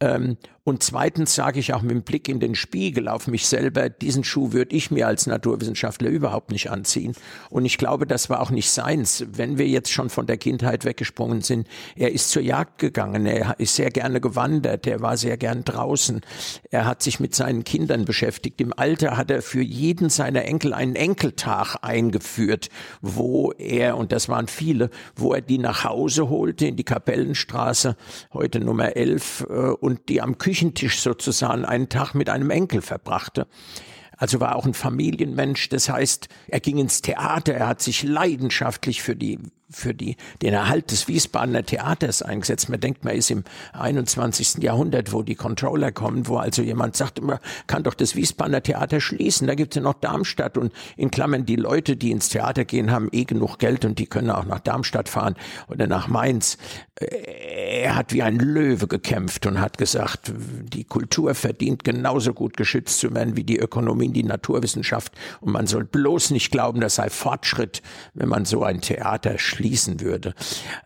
Ähm, 0.00 0.36
und 0.68 0.82
zweitens 0.82 1.34
sage 1.34 1.60
ich 1.60 1.72
auch 1.72 1.80
mit 1.80 1.92
dem 1.92 2.02
Blick 2.02 2.28
in 2.28 2.40
den 2.40 2.54
Spiegel 2.54 3.08
auf 3.08 3.26
mich 3.26 3.46
selber, 3.46 3.88
diesen 3.88 4.22
Schuh 4.22 4.52
würde 4.52 4.76
ich 4.76 4.90
mir 4.90 5.06
als 5.06 5.26
Naturwissenschaftler 5.26 6.10
überhaupt 6.10 6.52
nicht 6.52 6.70
anziehen. 6.70 7.14
Und 7.48 7.64
ich 7.64 7.78
glaube, 7.78 8.06
das 8.06 8.28
war 8.28 8.42
auch 8.42 8.50
nicht 8.50 8.70
seins. 8.70 9.24
Wenn 9.32 9.56
wir 9.56 9.66
jetzt 9.66 9.90
schon 9.90 10.10
von 10.10 10.26
der 10.26 10.36
Kindheit 10.36 10.84
weggesprungen 10.84 11.40
sind, 11.40 11.66
er 11.96 12.12
ist 12.12 12.30
zur 12.30 12.42
Jagd 12.42 12.80
gegangen, 12.80 13.24
er 13.24 13.58
ist 13.58 13.76
sehr 13.76 13.88
gerne 13.88 14.20
gewandert, 14.20 14.86
er 14.86 15.00
war 15.00 15.16
sehr 15.16 15.38
gern 15.38 15.64
draußen, 15.64 16.20
er 16.70 16.84
hat 16.84 17.02
sich 17.02 17.18
mit 17.18 17.34
seinen 17.34 17.64
Kindern 17.64 18.04
beschäftigt. 18.04 18.60
Im 18.60 18.74
Alter 18.76 19.16
hat 19.16 19.30
er 19.30 19.40
für 19.40 19.62
jeden 19.62 20.10
seiner 20.10 20.44
Enkel 20.44 20.74
einen 20.74 20.96
Enkeltag 20.96 21.76
eingeführt, 21.80 22.68
wo 23.00 23.52
er, 23.52 23.96
und 23.96 24.12
das 24.12 24.28
waren 24.28 24.48
viele, 24.48 24.90
wo 25.16 25.32
er 25.32 25.40
die 25.40 25.56
nach 25.56 25.84
Hause 25.84 26.28
holte 26.28 26.66
in 26.66 26.76
die 26.76 26.84
Kapellenstraße, 26.84 27.96
heute 28.34 28.60
Nummer 28.60 28.94
11, 28.94 29.46
und 29.88 30.10
die 30.10 30.20
am 30.20 30.36
Küchentisch 30.36 31.00
sozusagen 31.00 31.64
einen 31.64 31.88
Tag 31.88 32.12
mit 32.12 32.28
einem 32.28 32.50
Enkel 32.50 32.82
verbrachte. 32.82 33.46
Also 34.18 34.38
war 34.38 34.54
auch 34.54 34.66
ein 34.66 34.74
Familienmensch. 34.74 35.70
Das 35.70 35.88
heißt, 35.88 36.28
er 36.46 36.60
ging 36.60 36.76
ins 36.76 37.00
Theater, 37.00 37.54
er 37.54 37.68
hat 37.68 37.80
sich 37.80 38.02
leidenschaftlich 38.02 39.00
für 39.00 39.16
die 39.16 39.38
für 39.70 39.94
die, 39.94 40.16
den 40.40 40.54
Erhalt 40.54 40.90
des 40.90 41.08
Wiesbadener 41.08 41.64
Theaters 41.64 42.22
eingesetzt. 42.22 42.70
Man 42.70 42.80
denkt, 42.80 43.04
man 43.04 43.14
ist 43.14 43.30
im 43.30 43.44
21. 43.74 44.62
Jahrhundert, 44.62 45.12
wo 45.12 45.22
die 45.22 45.34
Controller 45.34 45.92
kommen, 45.92 46.26
wo 46.26 46.38
also 46.38 46.62
jemand 46.62 46.96
sagt, 46.96 47.20
man 47.20 47.38
kann 47.66 47.82
doch 47.82 47.94
das 47.94 48.16
Wiesbadener 48.16 48.62
Theater 48.62 49.00
schließen. 49.00 49.46
Da 49.46 49.54
gibt 49.54 49.74
es 49.74 49.76
ja 49.76 49.82
noch 49.82 49.94
Darmstadt 49.94 50.56
und 50.56 50.72
in 50.96 51.10
Klammern 51.10 51.44
die 51.44 51.56
Leute, 51.56 51.96
die 51.96 52.10
ins 52.10 52.30
Theater 52.30 52.64
gehen, 52.64 52.90
haben 52.90 53.08
eh 53.12 53.24
genug 53.24 53.58
Geld 53.58 53.84
und 53.84 53.98
die 53.98 54.06
können 54.06 54.30
auch 54.30 54.46
nach 54.46 54.60
Darmstadt 54.60 55.08
fahren 55.08 55.34
oder 55.68 55.86
nach 55.86 56.08
Mainz. 56.08 56.56
Äh, 56.94 57.82
er 57.82 57.94
hat 57.94 58.12
wie 58.14 58.22
ein 58.22 58.38
Löwe 58.38 58.86
gekämpft 58.86 59.44
und 59.44 59.60
hat 59.60 59.76
gesagt, 59.76 60.32
die 60.34 60.84
Kultur 60.84 61.34
verdient 61.34 61.84
genauso 61.84 62.32
gut 62.32 62.56
geschützt 62.56 63.00
zu 63.00 63.14
werden 63.14 63.36
wie 63.36 63.44
die 63.44 63.58
Ökonomie, 63.58 64.08
die 64.08 64.24
Naturwissenschaft. 64.24 65.12
Und 65.40 65.52
man 65.52 65.66
soll 65.66 65.84
bloß 65.84 66.30
nicht 66.30 66.50
glauben, 66.50 66.80
das 66.80 66.94
sei 66.94 67.10
Fortschritt, 67.10 67.82
wenn 68.14 68.28
man 68.28 68.46
so 68.46 68.64
ein 68.64 68.80
Theater 68.80 69.38
schließt 69.38 69.57
schließen 69.58 70.00
würde. 70.00 70.34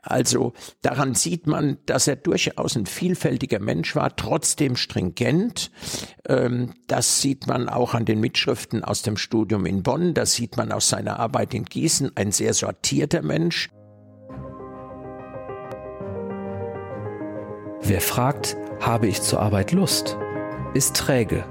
Also 0.01 0.55
daran 0.81 1.15
sieht 1.15 1.47
man, 1.47 1.77
dass 1.85 2.09
er 2.09 2.17
durchaus 2.17 2.75
ein 2.75 2.87
vielfältiger 2.87 3.59
Mensch 3.59 3.95
war, 3.95 4.17
trotzdem 4.17 4.77
stringent. 4.77 5.71
Ähm, 6.27 6.73
das 6.87 7.21
sieht 7.21 7.47
man 7.47 7.69
auch 7.69 7.93
an 7.93 8.07
den 8.07 8.21
Mitschriften 8.21 8.83
aus 8.83 9.03
dem 9.03 9.19
Studium 9.19 9.67
in 9.67 9.83
Bonn, 9.83 10.15
das 10.15 10.33
sieht 10.33 10.57
man 10.57 10.73
aus 10.73 10.89
seiner 10.89 11.19
Arbeit 11.21 11.53
in 11.53 11.67
Gießen, 11.67 12.13
ein 12.15 12.33
sehr 12.33 12.55
sortierter 12.55 13.23
Mensch. 13.23 13.69
Wer 17.83 18.01
fragt, 18.01 18.57
habe 18.81 19.07
ich 19.07 19.21
zur 19.21 19.41
Arbeit 19.41 19.73
Lust, 19.73 20.17
ist 20.73 20.97
träge, 20.97 21.45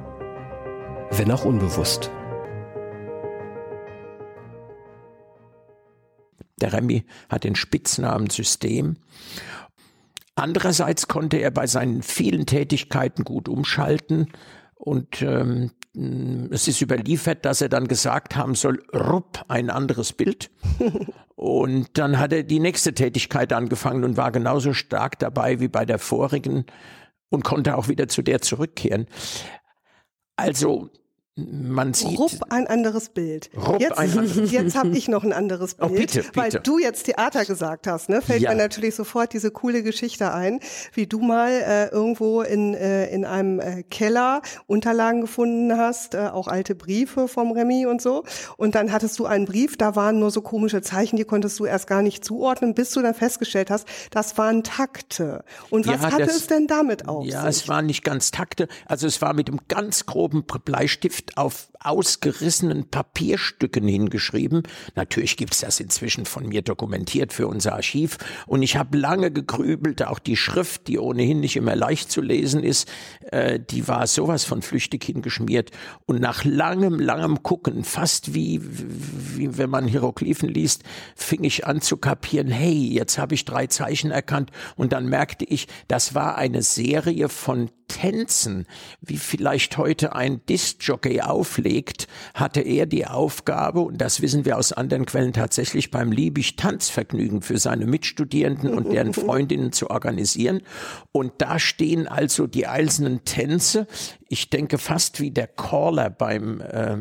wenn 1.11 1.31
auch 1.31 1.45
unbewusst. 1.45 2.09
Der 6.61 6.73
Remy 6.73 7.05
hat 7.29 7.43
den 7.43 7.55
Spitznamen 7.55 8.29
System. 8.29 8.97
Andererseits 10.35 11.07
konnte 11.07 11.37
er 11.37 11.51
bei 11.51 11.67
seinen 11.67 12.03
vielen 12.03 12.45
Tätigkeiten 12.45 13.23
gut 13.23 13.49
umschalten 13.49 14.31
und 14.75 15.21
ähm, 15.21 15.71
es 16.51 16.67
ist 16.67 16.81
überliefert, 16.81 17.45
dass 17.45 17.61
er 17.61 17.69
dann 17.69 17.87
gesagt 17.87 18.35
haben 18.35 18.55
soll, 18.55 18.81
rupp, 18.93 19.43
ein 19.49 19.69
anderes 19.69 20.13
Bild. 20.13 20.49
und 21.35 21.97
dann 21.97 22.17
hat 22.17 22.31
er 22.31 22.43
die 22.43 22.59
nächste 22.59 22.93
Tätigkeit 22.93 23.51
angefangen 23.51 24.03
und 24.03 24.15
war 24.15 24.31
genauso 24.31 24.73
stark 24.73 25.19
dabei 25.19 25.59
wie 25.59 25.67
bei 25.67 25.85
der 25.85 25.99
vorigen 25.99 26.65
und 27.29 27.43
konnte 27.43 27.77
auch 27.77 27.89
wieder 27.89 28.07
zu 28.07 28.21
der 28.21 28.41
zurückkehren. 28.41 29.05
Also 30.37 30.89
man 31.37 31.93
sieht. 31.93 32.19
Rupp 32.19 32.31
ein 32.49 32.67
anderes 32.67 33.09
Bild. 33.09 33.49
Rupp 33.55 33.79
jetzt 33.79 33.97
ein 33.97 34.45
jetzt 34.45 34.75
habe 34.75 34.89
ich 34.89 35.07
noch 35.07 35.23
ein 35.23 35.31
anderes 35.31 35.77
oh, 35.79 35.87
Bild. 35.87 35.91
Oh, 35.91 36.01
bitte, 36.01 36.23
bitte. 36.23 36.35
Weil 36.35 36.51
du 36.51 36.77
jetzt 36.77 37.03
Theater 37.03 37.45
gesagt 37.45 37.87
hast, 37.87 38.09
ne, 38.09 38.21
fällt 38.21 38.41
ja. 38.41 38.49
mir 38.49 38.57
natürlich 38.57 38.95
sofort 38.95 39.31
diese 39.31 39.49
coole 39.49 39.81
Geschichte 39.81 40.33
ein, 40.33 40.59
wie 40.93 41.07
du 41.07 41.19
mal 41.19 41.49
äh, 41.49 41.87
irgendwo 41.87 42.41
in, 42.41 42.73
äh, 42.73 43.07
in 43.07 43.23
einem 43.23 43.61
äh, 43.61 43.83
Keller 43.83 44.41
Unterlagen 44.67 45.21
gefunden 45.21 45.77
hast, 45.77 46.15
äh, 46.15 46.27
auch 46.27 46.49
alte 46.49 46.75
Briefe 46.75 47.29
vom 47.29 47.51
Remy 47.53 47.85
und 47.85 48.01
so. 48.01 48.25
Und 48.57 48.75
dann 48.75 48.91
hattest 48.91 49.17
du 49.17 49.25
einen 49.25 49.45
Brief, 49.45 49.77
da 49.77 49.95
waren 49.95 50.19
nur 50.19 50.31
so 50.31 50.41
komische 50.41 50.81
Zeichen, 50.81 51.15
die 51.15 51.23
konntest 51.23 51.57
du 51.59 51.65
erst 51.65 51.87
gar 51.87 52.01
nicht 52.01 52.25
zuordnen, 52.25 52.73
bis 52.73 52.91
du 52.91 53.01
dann 53.01 53.13
festgestellt 53.13 53.71
hast, 53.71 53.87
das 54.09 54.37
waren 54.37 54.63
Takte. 54.63 55.45
Und 55.69 55.87
was 55.87 56.01
ja, 56.01 56.11
hatte 56.11 56.25
das, 56.25 56.35
es 56.35 56.47
denn 56.47 56.67
damit 56.67 57.07
auf 57.07 57.25
Ja, 57.25 57.41
sich? 57.43 57.61
es 57.61 57.67
waren 57.69 57.85
nicht 57.85 58.03
ganz 58.03 58.31
Takte. 58.31 58.67
Also 58.85 59.07
es 59.07 59.21
war 59.21 59.33
mit 59.33 59.47
einem 59.47 59.59
ganz 59.69 60.05
groben 60.05 60.43
Bleistift 60.43 61.20
Stift 61.21 61.37
auf 61.37 61.69
ausgerissenen 61.79 62.89
Papierstücken 62.89 63.87
hingeschrieben. 63.87 64.63
Natürlich 64.95 65.37
gibt's 65.37 65.61
das 65.61 65.79
inzwischen 65.79 66.25
von 66.25 66.47
mir 66.47 66.61
dokumentiert 66.61 67.33
für 67.33 67.47
unser 67.47 67.73
Archiv. 67.73 68.17
Und 68.45 68.61
ich 68.61 68.75
habe 68.75 68.97
lange 68.97 69.31
gegrübelt, 69.31 70.05
auch 70.05 70.19
die 70.19 70.35
Schrift, 70.35 70.87
die 70.87 70.99
ohnehin 70.99 71.39
nicht 71.39 71.55
immer 71.55 71.75
leicht 71.75 72.11
zu 72.11 72.21
lesen 72.21 72.63
ist, 72.63 72.87
äh, 73.31 73.59
die 73.59 73.87
war 73.87 74.05
sowas 74.05 74.43
von 74.43 74.61
flüchtig 74.61 75.03
hingeschmiert. 75.03 75.71
Und 76.05 76.21
nach 76.21 76.45
langem, 76.45 76.99
langem 76.99 77.41
Gucken, 77.41 77.83
fast 77.83 78.33
wie, 78.33 78.61
wie 78.61 79.57
wenn 79.57 79.69
man 79.69 79.87
Hieroglyphen 79.87 80.49
liest, 80.49 80.83
fing 81.15 81.43
ich 81.43 81.65
an 81.65 81.81
zu 81.81 81.97
kapieren, 81.97 82.49
hey, 82.49 82.73
jetzt 82.73 83.17
habe 83.17 83.33
ich 83.33 83.45
drei 83.45 83.67
Zeichen 83.67 84.11
erkannt. 84.11 84.51
Und 84.75 84.93
dann 84.93 85.07
merkte 85.07 85.45
ich, 85.45 85.67
das 85.87 86.13
war 86.13 86.37
eine 86.37 86.61
Serie 86.61 87.29
von 87.29 87.69
Tänzen, 87.91 88.65
wie 89.01 89.17
vielleicht 89.17 89.77
heute 89.77 90.15
ein 90.15 90.45
Discjockey 90.45 91.21
auflegt, 91.21 92.07
hatte 92.33 92.61
er 92.61 92.85
die 92.85 93.05
Aufgabe, 93.05 93.81
und 93.81 93.99
das 93.99 94.21
wissen 94.21 94.45
wir 94.45 94.57
aus 94.57 94.71
anderen 94.71 95.05
Quellen 95.05 95.33
tatsächlich, 95.33 95.91
beim 95.91 96.11
Liebig 96.11 96.55
Tanzvergnügen 96.55 97.41
für 97.41 97.57
seine 97.57 97.85
Mitstudierenden 97.85 98.73
und 98.73 98.91
deren 98.91 99.13
Freundinnen 99.21 99.71
zu 99.71 99.89
organisieren. 99.89 100.61
Und 101.11 101.33
da 101.39 101.59
stehen 101.59 102.07
also 102.07 102.47
die 102.47 102.67
einzelnen 102.67 103.25
Tänze, 103.25 103.87
ich 104.29 104.49
denke 104.49 104.77
fast 104.77 105.19
wie 105.19 105.31
der 105.31 105.47
Caller 105.47 106.09
beim, 106.09 106.61
äh, 106.61 106.97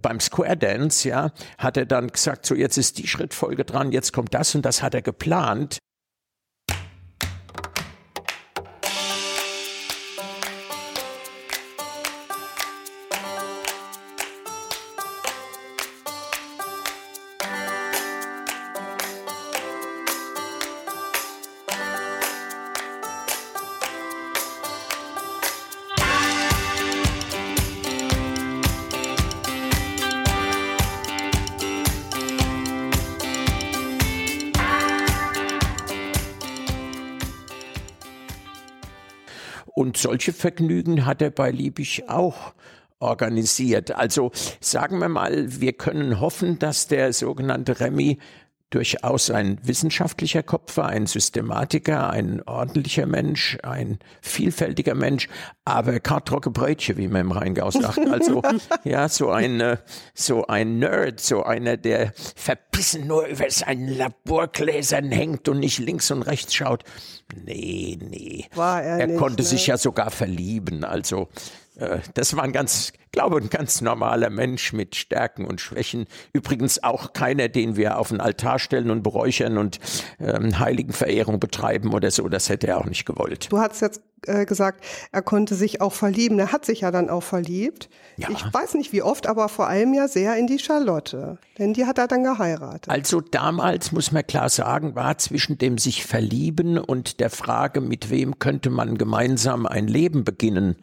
beim 0.00 0.20
Square 0.20 0.58
Dance, 0.58 1.08
ja, 1.08 1.32
hat 1.56 1.76
er 1.78 1.86
dann 1.86 2.08
gesagt, 2.08 2.44
so 2.44 2.54
jetzt 2.54 2.76
ist 2.76 2.98
die 2.98 3.08
Schrittfolge 3.08 3.64
dran, 3.64 3.92
jetzt 3.92 4.12
kommt 4.12 4.34
das 4.34 4.54
und 4.54 4.66
das 4.66 4.82
hat 4.82 4.94
er 4.94 5.02
geplant. 5.02 5.78
Solche 40.10 40.32
Vergnügen 40.32 41.06
hat 41.06 41.22
er 41.22 41.30
bei 41.30 41.52
Liebig 41.52 42.08
auch 42.08 42.52
organisiert. 42.98 43.92
Also 43.92 44.32
sagen 44.58 44.98
wir 44.98 45.08
mal, 45.08 45.60
wir 45.60 45.72
können 45.72 46.18
hoffen, 46.18 46.58
dass 46.58 46.88
der 46.88 47.12
sogenannte 47.12 47.78
Remy 47.78 48.18
durchaus 48.70 49.30
ein 49.30 49.58
wissenschaftlicher 49.64 50.44
Kopf 50.44 50.76
war, 50.76 50.88
ein 50.88 51.06
Systematiker, 51.06 52.10
ein 52.10 52.40
ordentlicher 52.42 53.06
Mensch, 53.06 53.58
ein 53.64 53.98
vielfältiger 54.22 54.94
Mensch, 54.94 55.28
aber 55.64 55.98
kartrocke 55.98 56.50
Brötchen, 56.50 56.96
wie 56.96 57.08
man 57.08 57.22
im 57.22 57.32
Rheingau 57.32 57.70
sagt. 57.70 57.98
Also, 57.98 58.42
ja, 58.84 59.08
so 59.08 59.30
ein, 59.30 59.60
äh, 59.60 59.76
so 60.14 60.46
ein 60.46 60.78
Nerd, 60.78 61.20
so 61.20 61.42
einer, 61.42 61.76
der 61.76 62.12
verbissen 62.36 63.08
nur 63.08 63.26
über 63.26 63.50
seinen 63.50 63.88
Laborgläsern 63.88 65.10
hängt 65.10 65.48
und 65.48 65.58
nicht 65.58 65.78
links 65.78 66.10
und 66.12 66.22
rechts 66.22 66.54
schaut. 66.54 66.84
Nee, 67.44 67.98
nee. 68.00 68.46
War 68.54 68.82
er 68.82 69.00
er 69.00 69.06
nicht, 69.08 69.18
konnte 69.18 69.42
ne? 69.42 69.48
sich 69.48 69.66
ja 69.66 69.78
sogar 69.78 70.10
verlieben. 70.10 70.84
Also, 70.84 71.28
das 72.14 72.36
war 72.36 72.44
ein 72.44 72.52
ganz, 72.52 72.92
glaube 73.12 73.36
ein 73.38 73.48
ganz 73.48 73.80
normaler 73.80 74.30
Mensch 74.30 74.72
mit 74.72 74.96
Stärken 74.96 75.44
und 75.44 75.60
Schwächen. 75.60 76.06
Übrigens 76.32 76.82
auch 76.82 77.12
keiner, 77.12 77.48
den 77.48 77.76
wir 77.76 77.98
auf 77.98 78.08
den 78.08 78.20
Altar 78.20 78.58
stellen 78.58 78.90
und 78.90 79.02
beräuchern 79.02 79.58
und 79.58 79.80
ähm, 80.20 80.58
Heiligenverehrung 80.58 81.40
betreiben 81.40 81.92
oder 81.94 82.10
so. 82.10 82.28
Das 82.28 82.48
hätte 82.48 82.68
er 82.68 82.78
auch 82.78 82.86
nicht 82.86 83.06
gewollt. 83.06 83.50
Du 83.50 83.58
hast 83.58 83.80
jetzt 83.80 84.02
äh, 84.26 84.44
gesagt, 84.44 84.84
er 85.12 85.22
konnte 85.22 85.54
sich 85.54 85.80
auch 85.80 85.92
verlieben. 85.92 86.38
Er 86.38 86.52
hat 86.52 86.64
sich 86.64 86.80
ja 86.80 86.90
dann 86.90 87.10
auch 87.10 87.22
verliebt. 87.22 87.88
Ja. 88.16 88.28
Ich 88.30 88.42
weiß 88.52 88.74
nicht 88.74 88.92
wie 88.92 89.02
oft, 89.02 89.26
aber 89.26 89.48
vor 89.48 89.68
allem 89.68 89.94
ja 89.94 90.08
sehr 90.08 90.36
in 90.36 90.46
die 90.46 90.58
Charlotte. 90.58 91.38
Denn 91.58 91.74
die 91.74 91.86
hat 91.86 91.98
er 91.98 92.08
dann 92.08 92.24
geheiratet. 92.24 92.88
Also 92.88 93.20
damals, 93.20 93.92
muss 93.92 94.12
man 94.12 94.26
klar 94.26 94.48
sagen, 94.48 94.94
war 94.94 95.18
zwischen 95.18 95.58
dem 95.58 95.78
sich 95.78 96.04
verlieben 96.06 96.78
und 96.78 97.20
der 97.20 97.30
Frage, 97.30 97.80
mit 97.80 98.10
wem 98.10 98.38
könnte 98.38 98.70
man 98.70 98.98
gemeinsam 98.98 99.66
ein 99.66 99.86
Leben 99.86 100.24
beginnen, 100.24 100.76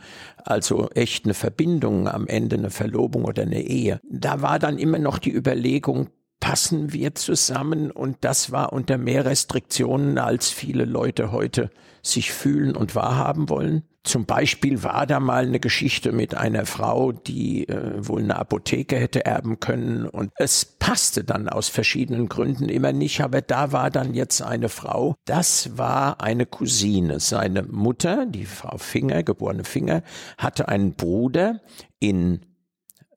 also 0.43 0.89
echt 0.91 1.25
eine 1.25 1.33
Verbindung, 1.33 2.07
am 2.07 2.27
Ende 2.27 2.57
eine 2.57 2.69
Verlobung 2.69 3.25
oder 3.25 3.43
eine 3.43 3.61
Ehe. 3.61 3.99
Da 4.09 4.41
war 4.41 4.59
dann 4.59 4.77
immer 4.77 4.99
noch 4.99 5.19
die 5.19 5.33
Überlegung, 5.33 6.09
passen 6.39 6.93
wir 6.93 7.15
zusammen 7.15 7.91
und 7.91 8.17
das 8.21 8.51
war 8.51 8.73
unter 8.73 8.97
mehr 8.97 9.25
Restriktionen, 9.25 10.17
als 10.17 10.49
viele 10.49 10.85
Leute 10.85 11.31
heute 11.31 11.71
sich 12.01 12.31
fühlen 12.31 12.75
und 12.75 12.95
wahrhaben 12.95 13.49
wollen. 13.49 13.83
Zum 14.03 14.25
Beispiel 14.25 14.83
war 14.83 15.05
da 15.05 15.19
mal 15.19 15.45
eine 15.45 15.59
Geschichte 15.59 16.13
mit 16.13 16.33
einer 16.33 16.65
Frau, 16.65 17.11
die 17.11 17.67
äh, 17.67 18.07
wohl 18.07 18.21
eine 18.21 18.37
Apotheke 18.37 18.95
hätte 18.95 19.25
erben 19.25 19.59
können 19.59 20.05
und 20.07 20.31
es 20.37 20.63
passte 20.63 21.25
dann 21.25 21.49
aus 21.49 21.67
verschiedenen 21.67 22.29
Gründen 22.29 22.69
immer 22.69 22.93
nicht, 22.93 23.19
aber 23.19 23.41
da 23.41 23.73
war 23.73 23.89
dann 23.89 24.13
jetzt 24.13 24.41
eine 24.41 24.69
Frau, 24.69 25.15
das 25.25 25.77
war 25.77 26.21
eine 26.21 26.45
Cousine. 26.45 27.19
Seine 27.19 27.63
Mutter, 27.63 28.25
die 28.25 28.45
Frau 28.45 28.77
Finger, 28.77 29.23
geborene 29.23 29.65
Finger, 29.65 30.03
hatte 30.37 30.69
einen 30.69 30.93
Bruder 30.93 31.59
in 31.99 32.45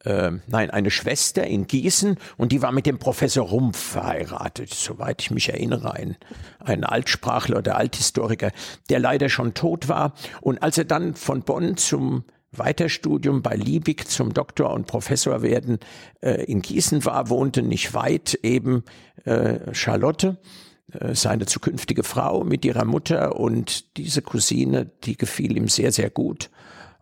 äh, 0.05 0.33
nein, 0.47 0.71
eine 0.71 0.91
Schwester 0.91 1.47
in 1.47 1.67
Gießen 1.67 2.17
und 2.37 2.53
die 2.53 2.63
war 2.63 2.73
mit 2.73 2.87
dem 2.87 2.99
Professor 2.99 3.47
Rumpf 3.47 3.79
verheiratet, 3.79 4.73
soweit 4.73 5.21
ich 5.23 5.31
mich 5.31 5.49
erinnere, 5.51 5.95
ein, 5.95 6.17
ein 6.59 6.85
Altsprachler 6.85 7.59
oder 7.59 7.77
Althistoriker, 7.77 8.53
der 8.89 8.99
leider 8.99 9.29
schon 9.29 9.55
tot 9.55 9.89
war. 9.89 10.15
Und 10.41 10.63
als 10.63 10.79
er 10.79 10.85
dann 10.85 11.15
von 11.15 11.43
Bonn 11.43 11.77
zum 11.77 12.25
Weiterstudium 12.53 13.43
bei 13.43 13.55
Liebig 13.55 14.09
zum 14.09 14.35
Doktor 14.35 14.73
und 14.73 14.87
Professor 14.87 15.43
werden 15.43 15.79
äh, 16.21 16.45
in 16.45 16.63
Gießen 16.63 17.05
war, 17.05 17.29
wohnte 17.29 17.63
nicht 17.63 17.95
weit 17.95 18.35
eben 18.43 18.85
äh, 19.25 19.73
Charlotte 19.73 20.39
äh, 20.93 21.15
seine 21.15 21.47
zukünftige 21.47 22.03
Frau 22.03 22.43
mit 22.43 22.65
ihrer 22.65 22.85
Mutter 22.85 23.37
und 23.37 23.97
diese 23.97 24.23
Cousine, 24.23 24.91
die 25.05 25.17
gefiel 25.17 25.57
ihm 25.57 25.69
sehr, 25.69 25.93
sehr 25.93 26.11
gut. 26.11 26.51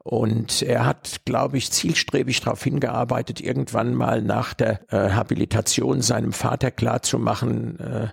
Und 0.03 0.63
er 0.63 0.87
hat, 0.87 1.21
glaube 1.25 1.59
ich, 1.59 1.71
zielstrebig 1.71 2.41
darauf 2.41 2.63
hingearbeitet, 2.63 3.41
irgendwann 3.41 3.95
mal 3.95 4.23
nach 4.23 4.55
der 4.55 4.81
äh, 4.93 5.11
Habilitation 5.11 6.01
seinem 6.01 6.33
Vater 6.33 6.71
klarzumachen, 6.71 7.79
äh, 7.79 8.05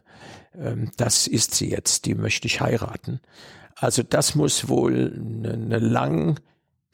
äh, 0.58 0.76
das 0.98 1.28
ist 1.28 1.56
sie 1.56 1.70
jetzt, 1.70 2.06
die 2.06 2.16
möchte 2.16 2.48
ich 2.48 2.62
heiraten. 2.62 3.22
Also 3.76 4.04
das 4.04 4.36
muss 4.36 4.68
wohl 4.68 5.14
eine, 5.16 5.54
eine 5.54 5.80
lang 5.80 6.40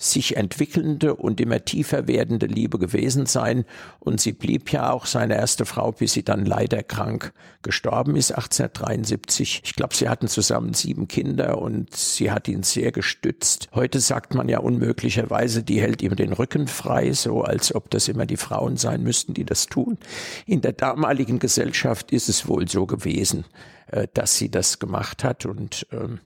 sich 0.02 0.36
entwickelnde 0.36 1.16
und 1.16 1.40
immer 1.40 1.64
tiefer 1.64 2.08
werdende 2.08 2.48
Liebe 2.48 2.80
gewesen 2.80 3.28
sein. 3.28 3.66
Und 4.00 4.20
sie 4.20 4.32
blieb 4.32 4.72
ja 4.72 4.92
auch 4.92 5.06
seine 5.06 5.36
erste 5.36 5.66
Frau, 5.66 5.92
bis 5.92 6.14
sie 6.14 6.24
dann 6.24 6.44
leider 6.44 6.82
krank 6.82 7.34
gestorben 7.62 8.16
ist, 8.16 8.32
1873. 8.32 9.62
Ich 9.64 9.76
glaube, 9.76 9.96
sie 9.96 10.10
hatten 10.10 10.28
zusammen 10.28 10.74
sieben 10.74 11.08
Kinder 11.08 11.60
und 11.60 11.96
sie 11.96 12.32
hat 12.32 12.48
ihn 12.48 12.64
sehr 12.64 12.92
gestützt. 12.92 13.70
Heute 13.74 14.00
sagt 14.00 14.34
man 14.34 14.50
ja 14.50 14.60
unmöglicherweise, 14.60 15.62
die 15.62 15.80
hält 15.80 16.02
ihm 16.02 16.16
den 16.16 16.34
Rücken 16.34 16.68
frei, 16.68 17.14
so 17.14 17.44
als 17.44 17.74
ob 17.76 17.92
das 17.92 18.08
immer 18.08 18.26
die 18.26 18.38
Frauen 18.38 18.78
sein 18.78 19.04
müssten, 19.04 19.36
die 19.36 19.46
das 19.46 19.68
tun. 19.68 20.00
In 20.48 20.62
der 20.62 20.74
damaligen 20.74 21.38
Gesellschaft 21.38 22.12
ist 22.12 22.28
es 22.28 22.48
wohl 22.48 22.68
so 22.68 22.88
gewesen, 22.88 23.46
äh, 23.92 24.08
dass 24.16 24.36
sie 24.36 24.50
das 24.50 24.80
gemacht 24.80 25.24
hat 25.24 25.46
und 25.46 25.86
ähm, 25.92 26.20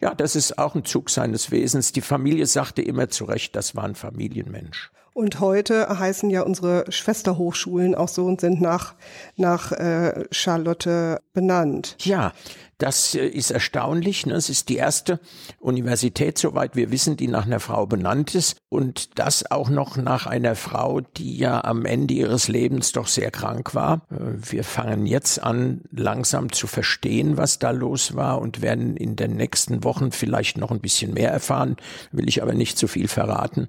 ja, 0.00 0.14
das 0.14 0.36
ist 0.36 0.58
auch 0.58 0.74
ein 0.74 0.84
Zug 0.84 1.10
seines 1.10 1.50
Wesens. 1.50 1.92
Die 1.92 2.00
Familie 2.00 2.46
sagte 2.46 2.82
immer 2.82 3.08
zu 3.08 3.24
Recht, 3.24 3.56
das 3.56 3.74
war 3.74 3.84
ein 3.84 3.94
Familienmensch. 3.94 4.90
Und 5.14 5.38
heute 5.38 5.88
heißen 5.96 6.28
ja 6.28 6.42
unsere 6.42 6.84
Schwesterhochschulen 6.88 7.94
auch 7.94 8.08
so 8.08 8.24
und 8.24 8.40
sind 8.40 8.60
nach, 8.60 8.94
nach 9.36 9.70
äh, 9.70 10.24
Charlotte 10.32 11.22
benannt. 11.32 11.96
Ja, 12.00 12.32
das 12.78 13.14
äh, 13.14 13.24
ist 13.24 13.52
erstaunlich. 13.52 14.26
Ne? 14.26 14.34
Es 14.34 14.50
ist 14.50 14.68
die 14.68 14.76
erste 14.76 15.20
Universität, 15.60 16.36
soweit 16.36 16.74
wir 16.74 16.90
wissen, 16.90 17.16
die 17.16 17.28
nach 17.28 17.46
einer 17.46 17.60
Frau 17.60 17.86
benannt 17.86 18.34
ist. 18.34 18.56
Und 18.68 19.16
das 19.20 19.48
auch 19.52 19.68
noch 19.68 19.96
nach 19.96 20.26
einer 20.26 20.56
Frau, 20.56 21.00
die 21.00 21.38
ja 21.38 21.62
am 21.62 21.84
Ende 21.84 22.14
ihres 22.14 22.48
Lebens 22.48 22.90
doch 22.90 23.06
sehr 23.06 23.30
krank 23.30 23.72
war. 23.72 24.02
Äh, 24.10 24.16
Wir 24.50 24.64
fangen 24.64 25.06
jetzt 25.06 25.40
an, 25.40 25.82
langsam 25.92 26.50
zu 26.50 26.66
verstehen, 26.66 27.36
was 27.36 27.60
da 27.60 27.70
los 27.70 28.16
war 28.16 28.40
und 28.40 28.62
werden 28.62 28.96
in 28.96 29.14
den 29.14 29.36
nächsten 29.36 29.84
Wochen 29.84 30.10
vielleicht 30.10 30.58
noch 30.58 30.72
ein 30.72 30.80
bisschen 30.80 31.14
mehr 31.14 31.30
erfahren. 31.30 31.76
Will 32.10 32.28
ich 32.28 32.42
aber 32.42 32.54
nicht 32.54 32.78
zu 32.78 32.88
viel 32.88 33.06
verraten. 33.06 33.68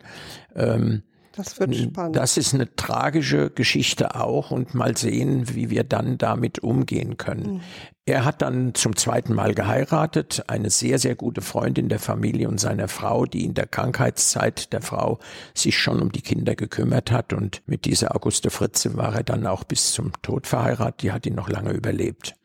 Ähm, 0.56 1.04
Das 1.36 1.60
wird 1.60 1.76
spannend. 1.76 2.16
Das 2.16 2.38
ist 2.38 2.54
eine 2.54 2.76
tragische 2.76 3.50
Geschichte 3.50 4.16
auch 4.16 4.52
und 4.52 4.74
mal 4.74 4.96
sehen, 4.96 5.54
wie 5.54 5.70
wir 5.70 5.84
dann 5.84 6.18
damit 6.18 6.60
umgehen 6.60 7.18
können. 7.18 7.56
Mhm. 7.56 7.62
Er 8.08 8.24
hat 8.24 8.44
dann 8.44 8.76
zum 8.76 8.96
zweiten 8.96 9.34
Mal 9.34 9.56
geheiratet, 9.56 10.44
eine 10.48 10.70
sehr, 10.70 11.00
sehr 11.00 11.16
gute 11.16 11.42
Freundin 11.42 11.90
der 11.90 12.00
Familie 12.00 12.48
und 12.48 12.60
seiner 12.60 12.88
Frau, 12.88 13.26
die 13.26 13.44
in 13.44 13.56
der 13.56 13.66
Krankheitszeit 13.66 14.72
der 14.74 14.82
Frau 14.82 15.18
sich 15.56 15.78
schon 15.78 16.02
um 16.02 16.12
die 16.12 16.22
Kinder 16.22 16.56
gekümmert 16.56 17.12
hat. 17.12 17.34
Und 17.34 17.64
mit 17.66 17.86
dieser 17.86 18.16
Auguste 18.16 18.52
Fritze 18.52 18.96
war 18.96 19.16
er 19.16 19.24
dann 19.24 19.48
auch 19.48 19.64
bis 19.64 19.92
zum 19.92 20.12
Tod 20.22 20.46
verheiratet. 20.46 21.02
Die 21.02 21.12
hat 21.12 21.26
ihn 21.26 21.34
noch 21.34 21.50
lange 21.50 21.72
überlebt. 21.72 22.36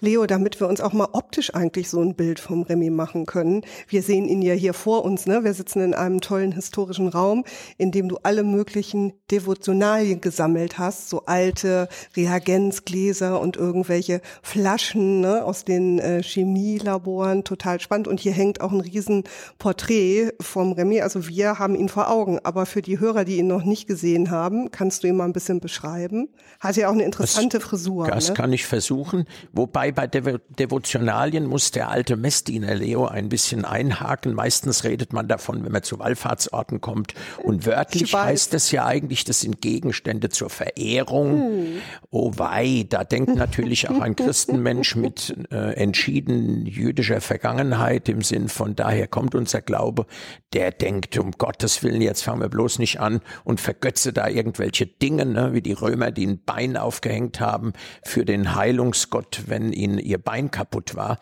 Leo, 0.00 0.26
damit 0.26 0.60
wir 0.60 0.68
uns 0.68 0.80
auch 0.80 0.92
mal 0.92 1.08
optisch 1.12 1.54
eigentlich 1.54 1.88
so 1.88 2.00
ein 2.00 2.14
Bild 2.14 2.40
vom 2.40 2.62
Remy 2.62 2.90
machen 2.90 3.26
können. 3.26 3.62
Wir 3.88 4.02
sehen 4.02 4.28
ihn 4.28 4.42
ja 4.42 4.54
hier 4.54 4.74
vor 4.74 5.04
uns, 5.04 5.26
ne? 5.26 5.44
Wir 5.44 5.54
sitzen 5.54 5.80
in 5.80 5.94
einem 5.94 6.20
tollen 6.20 6.52
historischen 6.52 7.08
Raum, 7.08 7.44
in 7.76 7.90
dem 7.90 8.08
du 8.08 8.18
alle 8.22 8.44
möglichen 8.44 9.12
Devotionalien 9.30 10.20
gesammelt 10.20 10.78
hast, 10.78 11.08
so 11.08 11.24
alte 11.26 11.88
Reagenzgläser 12.16 13.40
und 13.40 13.56
irgendwelche 13.56 14.20
Flaschen 14.42 15.20
ne? 15.20 15.44
aus 15.44 15.64
den 15.64 15.98
äh, 15.98 16.22
Chemielaboren, 16.22 17.44
total 17.44 17.80
spannend. 17.80 18.08
Und 18.08 18.20
hier 18.20 18.32
hängt 18.32 18.60
auch 18.60 18.72
ein 18.72 18.80
Riesenporträt 18.80 20.32
vom 20.40 20.72
Remy. 20.72 21.00
Also 21.00 21.28
wir 21.28 21.58
haben 21.58 21.74
ihn 21.74 21.88
vor 21.88 22.10
Augen, 22.10 22.38
aber 22.42 22.66
für 22.66 22.82
die 22.82 23.00
Hörer, 23.00 23.24
die 23.24 23.36
ihn 23.36 23.46
noch 23.46 23.64
nicht 23.64 23.86
gesehen 23.86 24.30
haben, 24.30 24.70
kannst 24.70 25.02
du 25.02 25.08
ihn 25.08 25.16
mal 25.16 25.24
ein 25.24 25.32
bisschen 25.32 25.60
beschreiben? 25.60 26.28
Hat 26.60 26.76
ja 26.76 26.88
auch 26.88 26.92
eine 26.92 27.04
interessante 27.04 27.58
das, 27.58 27.68
Frisur. 27.68 28.08
Das 28.08 28.28
ne? 28.28 28.34
kann 28.34 28.52
ich 28.52 28.66
versuchen. 28.66 29.24
Wobei 29.52 29.67
Wobei 29.68 29.92
bei 29.92 30.06
Devo 30.06 30.38
Devotionalien 30.48 31.44
muss 31.44 31.72
der 31.72 31.90
alte 31.90 32.16
Messdiener 32.16 32.74
Leo 32.74 33.04
ein 33.04 33.28
bisschen 33.28 33.66
einhaken. 33.66 34.32
Meistens 34.32 34.82
redet 34.84 35.12
man 35.12 35.28
davon, 35.28 35.62
wenn 35.62 35.72
man 35.72 35.82
zu 35.82 35.98
Wallfahrtsorten 35.98 36.80
kommt. 36.80 37.12
Und 37.42 37.66
wörtlich 37.66 38.14
heißt 38.14 38.54
das 38.54 38.70
ja 38.70 38.86
eigentlich, 38.86 39.24
das 39.24 39.40
sind 39.40 39.60
Gegenstände 39.60 40.30
zur 40.30 40.48
Verehrung. 40.48 41.42
Hm. 41.42 41.66
Oh 42.10 42.32
wei, 42.36 42.86
da 42.88 43.04
denkt 43.04 43.36
natürlich 43.36 43.90
auch 43.90 44.00
ein 44.00 44.16
Christenmensch 44.16 44.96
mit 44.96 45.36
äh, 45.50 45.74
entschieden 45.74 46.64
jüdischer 46.64 47.20
Vergangenheit 47.20 48.08
im 48.08 48.22
Sinn 48.22 48.48
von 48.48 48.74
daher 48.74 49.06
kommt 49.06 49.34
unser 49.34 49.60
Glaube, 49.60 50.06
der 50.54 50.70
denkt, 50.70 51.18
um 51.18 51.32
Gottes 51.32 51.82
Willen, 51.82 52.00
jetzt 52.00 52.22
fangen 52.22 52.40
wir 52.40 52.48
bloß 52.48 52.78
nicht 52.78 53.00
an 53.00 53.20
und 53.44 53.60
vergötze 53.60 54.14
da 54.14 54.28
irgendwelche 54.28 54.86
Dinge, 54.86 55.26
ne, 55.26 55.52
wie 55.52 55.60
die 55.60 55.74
Römer, 55.74 56.10
die 56.10 56.26
ein 56.26 56.42
Bein 56.42 56.78
aufgehängt 56.78 57.40
haben 57.40 57.74
für 58.02 58.24
den 58.24 58.54
Heilungsgott, 58.54 59.42
wenn 59.46 59.57
wenn 59.58 59.72
ihnen 59.72 59.98
ihr 59.98 60.18
Bein 60.18 60.50
kaputt 60.50 60.94
war. 60.94 61.18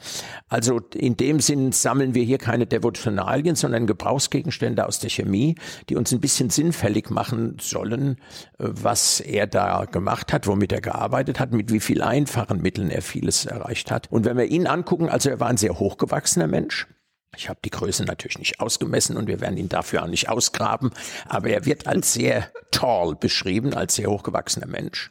Also 0.49 0.81
in 0.95 1.17
dem 1.17 1.41
Sinn 1.41 1.73
sammeln 1.73 2.15
wir 2.15 2.23
hier 2.23 2.39
keine 2.39 2.67
Devotionalien, 2.67 3.57
sondern 3.57 3.87
Gebrauchsgegenstände 3.87 4.87
aus 4.87 4.99
der 4.99 5.11
Chemie, 5.11 5.57
die 5.89 5.97
uns 5.97 6.13
ein 6.13 6.21
bisschen 6.21 6.51
sinnfällig 6.51 7.11
machen 7.11 7.57
sollen, 7.61 8.19
äh, 8.59 8.69
was 8.69 9.21
er 9.21 9.47
da 9.47 9.85
gemacht 9.85 10.33
hat, 10.33 10.47
womit 10.47 10.73
er 10.73 10.81
gearbeitet 10.81 11.41
hat, 11.41 11.53
mit 11.53 11.73
wie 11.73 11.81
viel 11.81 12.03
einfachen 12.03 12.61
Mitteln 12.61 12.91
er 12.91 13.03
vieles 13.03 13.47
erreicht 13.47 13.91
hat. 13.91 14.11
Und 14.13 14.25
wenn 14.25 14.37
wir 14.37 14.47
ihn 14.47 14.67
angucken, 14.67 15.09
also 15.09 15.31
er 15.31 15.41
war 15.41 15.49
ein 15.49 15.57
sehr 15.57 15.79
hochgewachsener 15.79 16.47
Mensch. 16.47 16.87
Ich 17.37 17.49
habe 17.49 17.61
die 17.65 17.71
Größe 17.71 18.05
natürlich 18.05 18.39
nicht 18.39 18.61
ausgemessen 18.61 19.17
und 19.17 19.29
wir 19.29 19.41
werden 19.41 19.59
ihn 19.59 19.69
dafür 19.69 20.03
auch 20.03 20.09
nicht 20.09 20.29
ausgraben, 20.31 20.91
aber 21.29 21.51
er 21.51 21.67
wird 21.67 21.87
als 21.87 22.15
sehr 22.15 22.49
tall 22.71 23.15
beschrieben, 23.15 23.75
als 23.75 23.97
sehr 23.97 24.09
hochgewachsener 24.09 24.67
Mensch. 24.67 25.11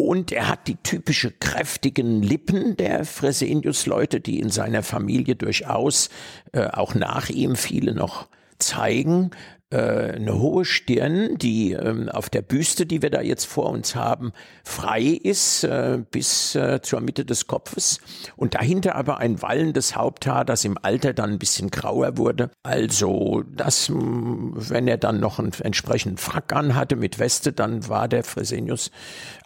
Und 0.00 0.32
er 0.32 0.48
hat 0.48 0.66
die 0.66 0.76
typische 0.76 1.30
kräftigen 1.30 2.22
Lippen. 2.22 2.74
Der 2.78 3.04
Fresenius-Leute, 3.04 4.18
die 4.20 4.40
in 4.40 4.48
seiner 4.48 4.82
Familie 4.82 5.36
durchaus 5.36 6.08
äh, 6.52 6.68
auch 6.68 6.94
nach 6.94 7.28
ihm 7.28 7.54
viele 7.54 7.94
noch 7.94 8.26
zeigen 8.60 9.30
äh, 9.72 10.16
eine 10.16 10.36
hohe 10.40 10.64
Stirn, 10.64 11.38
die 11.38 11.72
ähm, 11.72 12.08
auf 12.08 12.28
der 12.28 12.42
Büste, 12.42 12.86
die 12.86 13.02
wir 13.02 13.10
da 13.10 13.20
jetzt 13.20 13.44
vor 13.44 13.70
uns 13.70 13.94
haben, 13.94 14.32
frei 14.64 15.02
ist 15.02 15.62
äh, 15.62 16.02
bis 16.10 16.56
äh, 16.56 16.80
zur 16.82 17.00
Mitte 17.00 17.24
des 17.24 17.46
Kopfes 17.46 18.00
und 18.34 18.54
dahinter 18.54 18.96
aber 18.96 19.18
ein 19.18 19.40
wallendes 19.42 19.94
Haupthaar, 19.94 20.44
das 20.44 20.64
im 20.64 20.76
Alter 20.82 21.12
dann 21.14 21.30
ein 21.30 21.38
bisschen 21.38 21.70
grauer 21.70 22.18
wurde. 22.18 22.50
Also 22.64 23.44
das, 23.46 23.92
wenn 23.92 24.88
er 24.88 24.98
dann 24.98 25.20
noch 25.20 25.38
einen 25.38 25.52
entsprechenden 25.52 26.18
Frack 26.18 26.52
anhatte 26.52 26.96
mit 26.96 27.20
Weste, 27.20 27.52
dann 27.52 27.88
war 27.88 28.08
der 28.08 28.24
Fresenius 28.24 28.90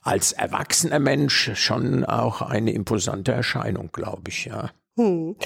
als 0.03 0.33
erwachsener 0.33 1.01
Mensch 1.01 1.51
schon 1.55 2.03
auch 2.03 2.41
eine 2.41 2.73
imposante 2.73 3.33
Erscheinung, 3.33 3.91
glaube 3.93 4.31
ich, 4.31 4.47
ja. 4.47 4.71
Hm. 4.97 5.37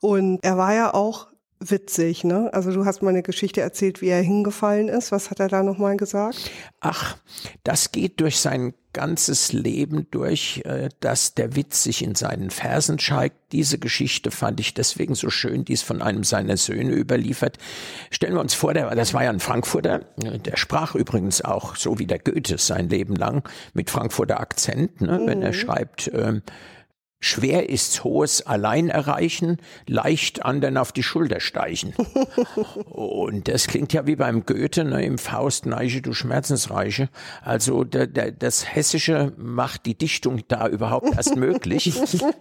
Und 0.00 0.44
er 0.44 0.58
war 0.58 0.74
ja 0.74 0.94
auch 0.94 1.26
witzig, 1.60 2.24
ne? 2.24 2.50
Also 2.52 2.72
du 2.72 2.84
hast 2.84 3.02
mal 3.02 3.10
eine 3.10 3.22
Geschichte 3.22 3.60
erzählt, 3.60 4.00
wie 4.00 4.08
er 4.08 4.22
hingefallen 4.22 4.88
ist. 4.88 5.12
Was 5.12 5.30
hat 5.30 5.40
er 5.40 5.48
da 5.48 5.62
nochmal 5.62 5.96
gesagt? 5.96 6.50
Ach, 6.80 7.16
das 7.64 7.92
geht 7.92 8.20
durch 8.20 8.38
sein 8.38 8.74
ganzes 8.92 9.52
Leben 9.52 10.06
durch, 10.10 10.62
äh, 10.64 10.88
dass 11.00 11.34
der 11.34 11.54
Witz 11.54 11.82
sich 11.82 12.02
in 12.02 12.14
seinen 12.14 12.50
Versen 12.50 12.98
zeigt. 12.98 13.36
Diese 13.52 13.78
Geschichte 13.78 14.30
fand 14.30 14.60
ich 14.60 14.74
deswegen 14.74 15.14
so 15.14 15.30
schön, 15.30 15.64
die 15.64 15.74
ist 15.74 15.82
von 15.82 16.02
einem 16.02 16.24
seiner 16.24 16.56
Söhne 16.56 16.92
überliefert. 16.92 17.58
Stellen 18.10 18.34
wir 18.34 18.40
uns 18.40 18.54
vor, 18.54 18.74
der, 18.74 18.94
das 18.94 19.14
war 19.14 19.24
ja 19.24 19.30
ein 19.30 19.40
Frankfurter, 19.40 20.00
der 20.16 20.56
sprach 20.56 20.94
übrigens 20.94 21.42
auch, 21.42 21.76
so 21.76 21.98
wie 21.98 22.06
der 22.06 22.18
Goethe 22.18 22.58
sein 22.58 22.88
Leben 22.88 23.14
lang, 23.14 23.48
mit 23.72 23.90
Frankfurter 23.90 24.40
Akzent, 24.40 25.00
ne? 25.00 25.18
Mhm. 25.18 25.26
wenn 25.26 25.42
er 25.42 25.50
mhm. 25.50 25.54
schreibt, 25.54 26.08
äh, 26.08 26.40
Schwer 27.20 27.68
ist's 27.68 28.04
hohes 28.04 28.46
allein 28.46 28.90
erreichen, 28.90 29.56
leicht 29.88 30.44
anderen 30.44 30.76
auf 30.76 30.92
die 30.92 31.02
Schulter 31.02 31.40
steichen. 31.40 31.92
Und 32.90 33.48
das 33.48 33.66
klingt 33.66 33.92
ja 33.92 34.06
wie 34.06 34.14
beim 34.14 34.46
Goethe 34.46 34.84
ne, 34.84 35.04
im 35.04 35.18
Faust 35.18 35.66
Neiche 35.66 36.00
du 36.00 36.12
Schmerzensreiche. 36.12 37.08
Also 37.42 37.82
der, 37.82 38.06
der, 38.06 38.30
das 38.30 38.72
Hessische 38.72 39.32
macht 39.36 39.84
die 39.86 39.96
Dichtung 39.96 40.42
da 40.46 40.68
überhaupt 40.68 41.12
erst 41.16 41.34
möglich. 41.36 41.92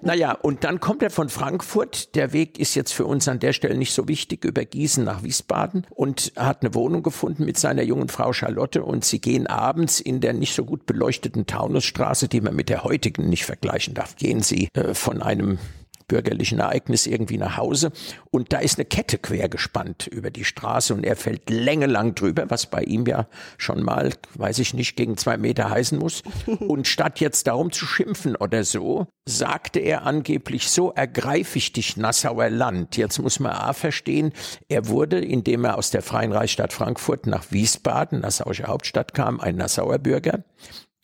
naja, 0.02 0.34
und 0.34 0.64
dann 0.64 0.80
kommt 0.80 1.02
er 1.02 1.10
von 1.10 1.30
Frankfurt. 1.30 2.14
Der 2.16 2.32
Weg 2.32 2.60
ist 2.60 2.76
jetzt 2.76 2.94
für 2.94 3.06
uns 3.06 3.28
an 3.28 3.40
der 3.40 3.54
Stelle 3.54 3.78
nicht 3.78 3.94
so 3.94 4.08
wichtig, 4.08 4.46
über 4.46 4.64
Gießen 4.64 5.04
nach 5.04 5.24
Wiesbaden 5.24 5.88
und 5.90 6.34
hat 6.36 6.62
eine 6.62 6.76
Wohnung 6.76 7.02
gefunden 7.02 7.46
mit 7.46 7.58
seiner 7.58 7.82
jungen 7.82 8.10
Frau 8.10 8.32
Charlotte 8.32 8.84
und 8.84 9.04
sie 9.04 9.22
gehen 9.22 9.48
abends 9.48 10.00
in 10.00 10.22
der 10.22 10.34
nicht 10.34 10.54
so 10.54 10.64
gut 10.64 10.86
beleuchteten 10.86 11.48
Taunusstraße, 11.48 12.28
die 12.28 12.42
man 12.42 12.56
mit 12.56 12.70
der 12.70 12.84
heutigen 12.84 13.28
nicht 13.28 13.46
vergleichen 13.46 13.96
darf, 13.96 14.16
gehen 14.16 14.44
sie 14.44 14.67
äh, 14.74 14.94
von 14.94 15.22
einem 15.22 15.60
bürgerlichen 16.08 16.60
Ereignis 16.60 17.06
irgendwie 17.06 17.38
nach 17.38 17.58
Hause 17.58 17.92
und 18.32 18.54
da 18.54 18.60
ist 18.60 18.78
eine 18.78 18.86
Kette 18.86 19.18
quer 19.18 19.50
gespannt 19.50 20.08
über 20.08 20.32
die 20.32 20.46
Straße 20.46 20.94
und 20.94 21.04
er 21.04 21.16
fällt 21.16 21.50
längelang 21.50 22.16
drüber, 22.16 22.50
was 22.50 22.68
bei 22.68 22.84
ihm 22.84 23.06
ja 23.06 23.28
schon 23.58 23.84
mal, 23.84 24.12
weiß 24.36 24.60
ich 24.60 24.74
nicht, 24.74 24.96
gegen 24.96 25.18
zwei 25.18 25.38
Meter 25.38 25.70
heißen 25.70 25.98
muss. 25.98 26.24
Und 26.60 26.88
statt 26.88 27.20
jetzt 27.20 27.48
darum 27.48 27.72
zu 27.72 27.86
schimpfen 27.86 28.36
oder 28.36 28.64
so, 28.64 29.08
sagte 29.28 29.80
er 29.80 30.06
angeblich, 30.06 30.70
so 30.70 30.92
ergreife 30.92 31.58
ich 31.58 31.74
dich, 31.74 31.98
Nassauer 31.98 32.50
Land. 32.50 32.98
Jetzt 32.98 33.20
muss 33.20 33.40
man 33.40 33.52
A 33.52 33.74
verstehen, 33.74 34.32
er 34.70 34.88
wurde, 34.88 35.20
indem 35.20 35.66
er 35.66 35.78
aus 35.78 35.92
der 35.92 36.02
Freien 36.02 36.32
Reichsstadt 36.32 36.74
Frankfurt 36.74 37.28
nach 37.28 37.52
Wiesbaden, 37.52 38.22
Nassauische 38.22 38.68
Hauptstadt 38.68 39.14
kam, 39.14 39.40
ein 39.40 39.56
Nassauer 39.56 40.00
Bürger 40.00 40.44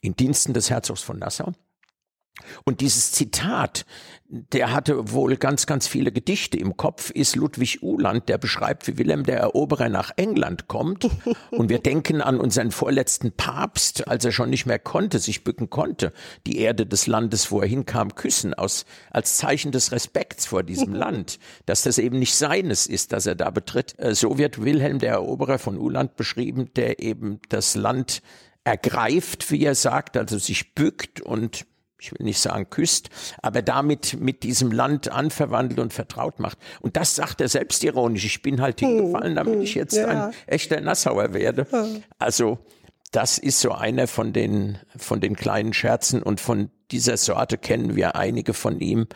in 0.02 0.16
Diensten 0.16 0.54
des 0.54 0.70
Herzogs 0.70 1.02
von 1.02 1.20
Nassau. 1.20 1.54
Und 2.66 2.82
dieses 2.82 3.12
Zitat, 3.12 3.86
der 4.28 4.74
hatte 4.74 5.12
wohl 5.12 5.38
ganz, 5.38 5.68
ganz 5.68 5.88
viele 5.88 6.12
Gedichte 6.12 6.58
im 6.58 6.76
Kopf, 6.76 7.12
ist 7.12 7.36
Ludwig 7.36 7.84
Uhland, 7.84 8.28
der 8.28 8.40
beschreibt, 8.40 8.88
wie 8.88 8.98
Wilhelm 8.98 9.24
der 9.24 9.38
Eroberer 9.40 9.90
nach 9.90 10.12
England 10.16 10.68
kommt. 10.68 11.08
Und 11.52 11.70
wir 11.70 11.80
denken 11.80 12.22
an 12.22 12.40
unseren 12.40 12.72
vorletzten 12.72 13.32
Papst, 13.34 14.08
als 14.08 14.26
er 14.26 14.32
schon 14.32 14.50
nicht 14.50 14.66
mehr 14.66 14.80
konnte, 14.80 15.20
sich 15.20 15.44
bücken 15.44 15.70
konnte, 15.70 16.12
die 16.48 16.58
Erde 16.58 16.88
des 16.88 17.06
Landes, 17.06 17.52
wo 17.52 17.62
er 17.62 17.68
hinkam, 17.68 18.16
küssen, 18.16 18.56
aus, 18.56 18.86
als 19.12 19.38
Zeichen 19.38 19.72
des 19.72 19.92
Respekts 19.92 20.48
vor 20.48 20.64
diesem 20.64 20.94
Land, 20.94 21.38
dass 21.68 21.84
das 21.84 22.00
eben 22.00 22.18
nicht 22.18 22.34
seines 22.34 22.88
ist, 22.88 23.14
dass 23.14 23.28
er 23.28 23.36
da 23.36 23.52
betritt. 23.52 23.94
Äh, 24.00 24.16
so 24.16 24.40
wird 24.40 24.64
Wilhelm 24.64 24.98
der 24.98 25.12
Eroberer 25.12 25.60
von 25.60 25.78
Uhland 25.78 26.16
beschrieben, 26.16 26.72
der 26.76 27.00
eben 27.00 27.40
das 27.50 27.76
Land 27.76 28.24
ergreift, 28.64 29.52
wie 29.52 29.64
er 29.64 29.76
sagt, 29.76 30.18
also 30.18 30.38
sich 30.40 30.74
bückt 30.74 31.22
und 31.22 31.66
ich 32.04 32.12
will 32.12 32.26
nicht 32.26 32.40
sagen 32.40 32.70
küsst, 32.70 33.10
aber 33.42 33.62
damit 33.62 34.20
mit 34.20 34.44
diesem 34.44 34.72
Land 34.72 35.10
anverwandelt 35.10 35.80
und 35.80 35.94
vertraut 35.94 36.40
macht. 36.40 36.58
Und 36.82 36.98
das 36.98 37.16
sagt 37.16 37.40
er 37.40 37.48
selbstironisch. 37.48 38.26
Ich 38.26 38.42
bin 38.42 38.62
halt 38.62 38.82
hm, 38.82 38.90
hingefallen, 38.90 39.36
damit 39.36 39.56
hm, 39.56 39.62
ich 39.62 39.76
jetzt 39.76 39.96
ja. 39.96 40.08
ein 40.08 40.34
echter 40.46 40.82
Nassauer 40.82 41.34
werde. 41.34 41.66
Also 42.20 42.60
das 43.12 43.38
ist 43.38 43.62
so 43.62 43.72
einer 43.72 44.08
von 44.08 44.34
den, 44.34 44.80
von 44.98 45.22
den 45.22 45.36
kleinen 45.36 45.74
Scherzen 45.74 46.22
und 46.22 46.42
von 46.42 46.72
dieser 46.92 47.16
Sorte 47.16 47.58
kennen 47.58 47.96
wir 47.96 48.16
einige 48.16 48.54
von 48.54 48.80
ihm. 48.82 49.08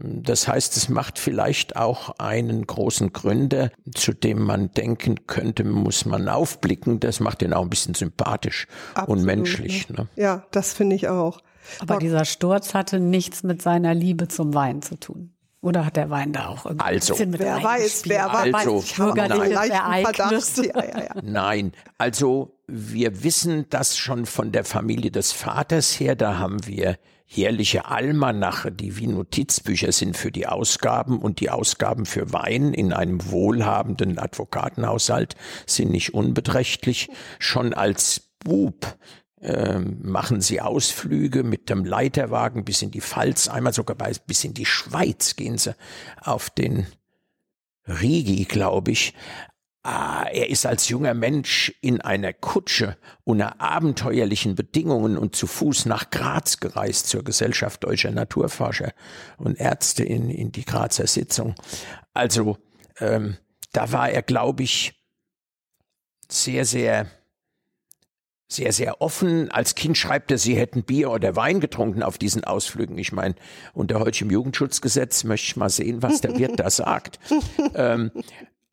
Das 0.00 0.46
heißt, 0.46 0.76
es 0.76 0.88
macht 0.88 1.18
vielleicht 1.18 1.76
auch 1.76 2.10
einen 2.18 2.66
großen 2.66 3.12
Gründer, 3.12 3.70
zu 3.94 4.12
dem 4.12 4.42
man 4.42 4.70
denken 4.72 5.26
könnte, 5.26 5.64
muss 5.64 6.04
man 6.04 6.28
aufblicken. 6.28 7.00
Das 7.00 7.18
macht 7.20 7.42
ihn 7.42 7.52
auch 7.52 7.62
ein 7.62 7.70
bisschen 7.70 7.94
sympathisch 7.94 8.68
Absolut, 8.94 9.18
und 9.20 9.26
menschlich. 9.26 9.88
Ne? 9.88 10.06
Ja, 10.14 10.46
das 10.52 10.72
finde 10.72 10.94
ich 10.94 11.08
auch. 11.08 11.40
Aber 11.80 11.98
dieser 11.98 12.24
Sturz 12.24 12.74
hatte 12.74 13.00
nichts 13.00 13.42
mit 13.42 13.62
seiner 13.62 13.94
Liebe 13.94 14.28
zum 14.28 14.54
Wein 14.54 14.82
zu 14.82 14.98
tun. 14.98 15.32
Oder 15.60 15.84
hat 15.84 15.96
der 15.96 16.08
Wein 16.08 16.32
da 16.32 16.48
auch 16.48 16.66
irgendwie 16.66 16.86
also, 16.86 17.14
ein 17.14 17.16
bisschen 17.16 17.30
mit 17.30 17.40
Wer 17.40 17.62
weiß, 17.62 18.02
wer 18.06 18.32
weiß. 18.32 18.54
Also, 18.54 18.78
ich 18.78 18.98
habe 18.98 19.22
einen 19.22 19.50
leichten. 19.50 20.64
Ja, 20.64 20.84
ja, 20.84 20.98
ja. 21.00 21.14
Nein, 21.22 21.72
also 21.98 22.56
wir 22.68 23.24
wissen 23.24 23.66
das 23.68 23.96
schon 23.96 24.26
von 24.26 24.52
der 24.52 24.64
Familie 24.64 25.10
des 25.10 25.32
Vaters 25.32 25.98
her. 25.98 26.14
Da 26.14 26.38
haben 26.38 26.64
wir 26.66 26.96
jährliche 27.26 27.86
Almanache, 27.86 28.70
die 28.70 28.96
wie 28.98 29.08
Notizbücher 29.08 29.90
sind 29.90 30.16
für 30.16 30.30
die 30.30 30.46
Ausgaben 30.46 31.18
und 31.18 31.40
die 31.40 31.50
Ausgaben 31.50 32.06
für 32.06 32.32
Wein 32.32 32.72
in 32.72 32.92
einem 32.92 33.30
wohlhabenden 33.30 34.18
Advokatenhaushalt 34.18 35.34
sind 35.66 35.90
nicht 35.90 36.14
unbeträchtlich. 36.14 37.10
Schon 37.38 37.74
als 37.74 38.20
Bub 38.38 38.96
ähm, 39.40 39.98
machen 40.02 40.40
sie 40.40 40.60
Ausflüge 40.60 41.42
mit 41.42 41.70
dem 41.70 41.84
Leiterwagen 41.84 42.64
bis 42.64 42.82
in 42.82 42.90
die 42.90 43.00
Pfalz, 43.00 43.48
einmal 43.48 43.72
sogar 43.72 43.96
bis 44.26 44.44
in 44.44 44.54
die 44.54 44.66
Schweiz 44.66 45.36
gehen 45.36 45.58
sie 45.58 45.74
auf 46.20 46.50
den 46.50 46.86
Rigi, 47.86 48.44
glaube 48.44 48.90
ich. 48.90 49.14
Ah, 49.84 50.26
er 50.30 50.50
ist 50.50 50.66
als 50.66 50.88
junger 50.88 51.14
Mensch 51.14 51.72
in 51.80 52.00
einer 52.00 52.32
Kutsche 52.32 52.98
unter 53.24 53.60
abenteuerlichen 53.60 54.54
Bedingungen 54.54 55.16
und 55.16 55.34
zu 55.34 55.46
Fuß 55.46 55.86
nach 55.86 56.10
Graz 56.10 56.60
gereist 56.60 57.06
zur 57.06 57.24
Gesellschaft 57.24 57.84
Deutscher 57.84 58.10
Naturforscher 58.10 58.92
und 59.38 59.58
Ärzte 59.58 60.04
in, 60.04 60.30
in 60.30 60.52
die 60.52 60.64
Grazer 60.64 61.06
Sitzung. 61.06 61.54
Also 62.12 62.58
ähm, 62.98 63.38
da 63.72 63.92
war 63.92 64.10
er, 64.10 64.22
glaube 64.22 64.64
ich, 64.64 65.00
sehr, 66.28 66.64
sehr 66.64 67.06
sehr, 68.48 68.72
sehr 68.72 69.00
offen. 69.00 69.50
Als 69.50 69.74
Kind 69.74 69.96
schreibt 69.98 70.30
er, 70.30 70.38
sie 70.38 70.56
hätten 70.56 70.82
Bier 70.82 71.10
oder 71.10 71.36
Wein 71.36 71.60
getrunken 71.60 72.02
auf 72.02 72.16
diesen 72.18 72.44
Ausflügen. 72.44 72.96
Ich 72.98 73.12
meine, 73.12 73.34
unter 73.74 74.00
heutigem 74.00 74.30
Jugendschutzgesetz 74.30 75.24
möchte 75.24 75.46
ich 75.48 75.56
mal 75.56 75.68
sehen, 75.68 76.02
was 76.02 76.22
der 76.22 76.38
Wirt 76.38 76.58
da 76.58 76.70
sagt. 76.70 77.18
Ähm, 77.74 78.10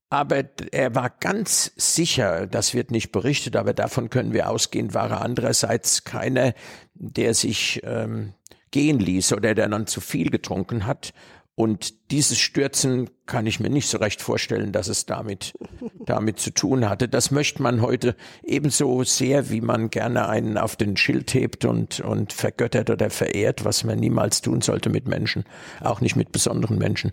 aber 0.10 0.46
er 0.72 0.96
war 0.96 1.10
ganz 1.10 1.72
sicher, 1.76 2.48
das 2.48 2.74
wird 2.74 2.92
nicht 2.92 3.12
berichtet, 3.12 3.56
aber 3.56 3.74
davon 3.74 4.10
können 4.10 4.32
wir 4.32 4.50
ausgehen, 4.50 4.94
war 4.94 5.10
er 5.10 5.22
andererseits 5.22 6.04
keiner, 6.04 6.54
der 6.94 7.34
sich 7.34 7.82
ähm, 7.84 8.34
gehen 8.72 9.00
ließ 9.00 9.34
oder 9.34 9.54
der 9.56 9.68
dann 9.68 9.88
zu 9.88 10.02
viel 10.02 10.30
getrunken 10.30 10.86
hat. 10.86 11.14
Und 11.56 12.12
dieses 12.12 12.38
Stürzen 12.38 13.10
kann 13.26 13.48
ich 13.48 13.62
mir 13.62 13.70
nicht 13.70 13.88
so 13.88 13.98
recht 13.98 14.22
vorstellen, 14.22 14.74
dass 14.74 14.90
es 14.90 15.06
damit, 15.06 15.54
damit 16.06 16.38
zu 16.38 16.52
tun 16.52 16.90
hatte. 16.90 17.08
Das 17.08 17.32
möchte 17.32 17.64
man 17.64 17.82
heute 17.82 18.16
ebenso 18.44 19.04
sehr, 19.04 19.50
wie 19.50 19.62
man 19.62 19.90
gerne 19.90 20.28
einen 20.28 20.58
auf 20.58 20.76
den 20.76 20.98
Schild 20.98 21.34
hebt 21.34 21.64
und, 21.64 22.02
und 22.02 22.34
vergöttert 22.34 22.90
oder 22.90 23.10
verehrt, 23.10 23.64
was 23.64 23.86
man 23.86 24.00
niemals 24.00 24.42
tun 24.42 24.62
sollte 24.62 24.90
mit 24.90 25.08
Menschen, 25.08 25.46
auch 25.80 26.02
nicht 26.02 26.18
mit 26.18 26.34
besonderen 26.34 26.78
Menschen. 26.78 27.12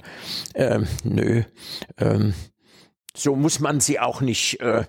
Ähm, 0.54 0.88
nö, 1.04 1.42
ähm, 1.98 2.34
so 3.14 3.36
muss 3.36 3.60
man 3.60 3.80
sie 3.80 4.00
auch 4.00 4.22
nicht, 4.22 4.60
äh, 4.60 4.84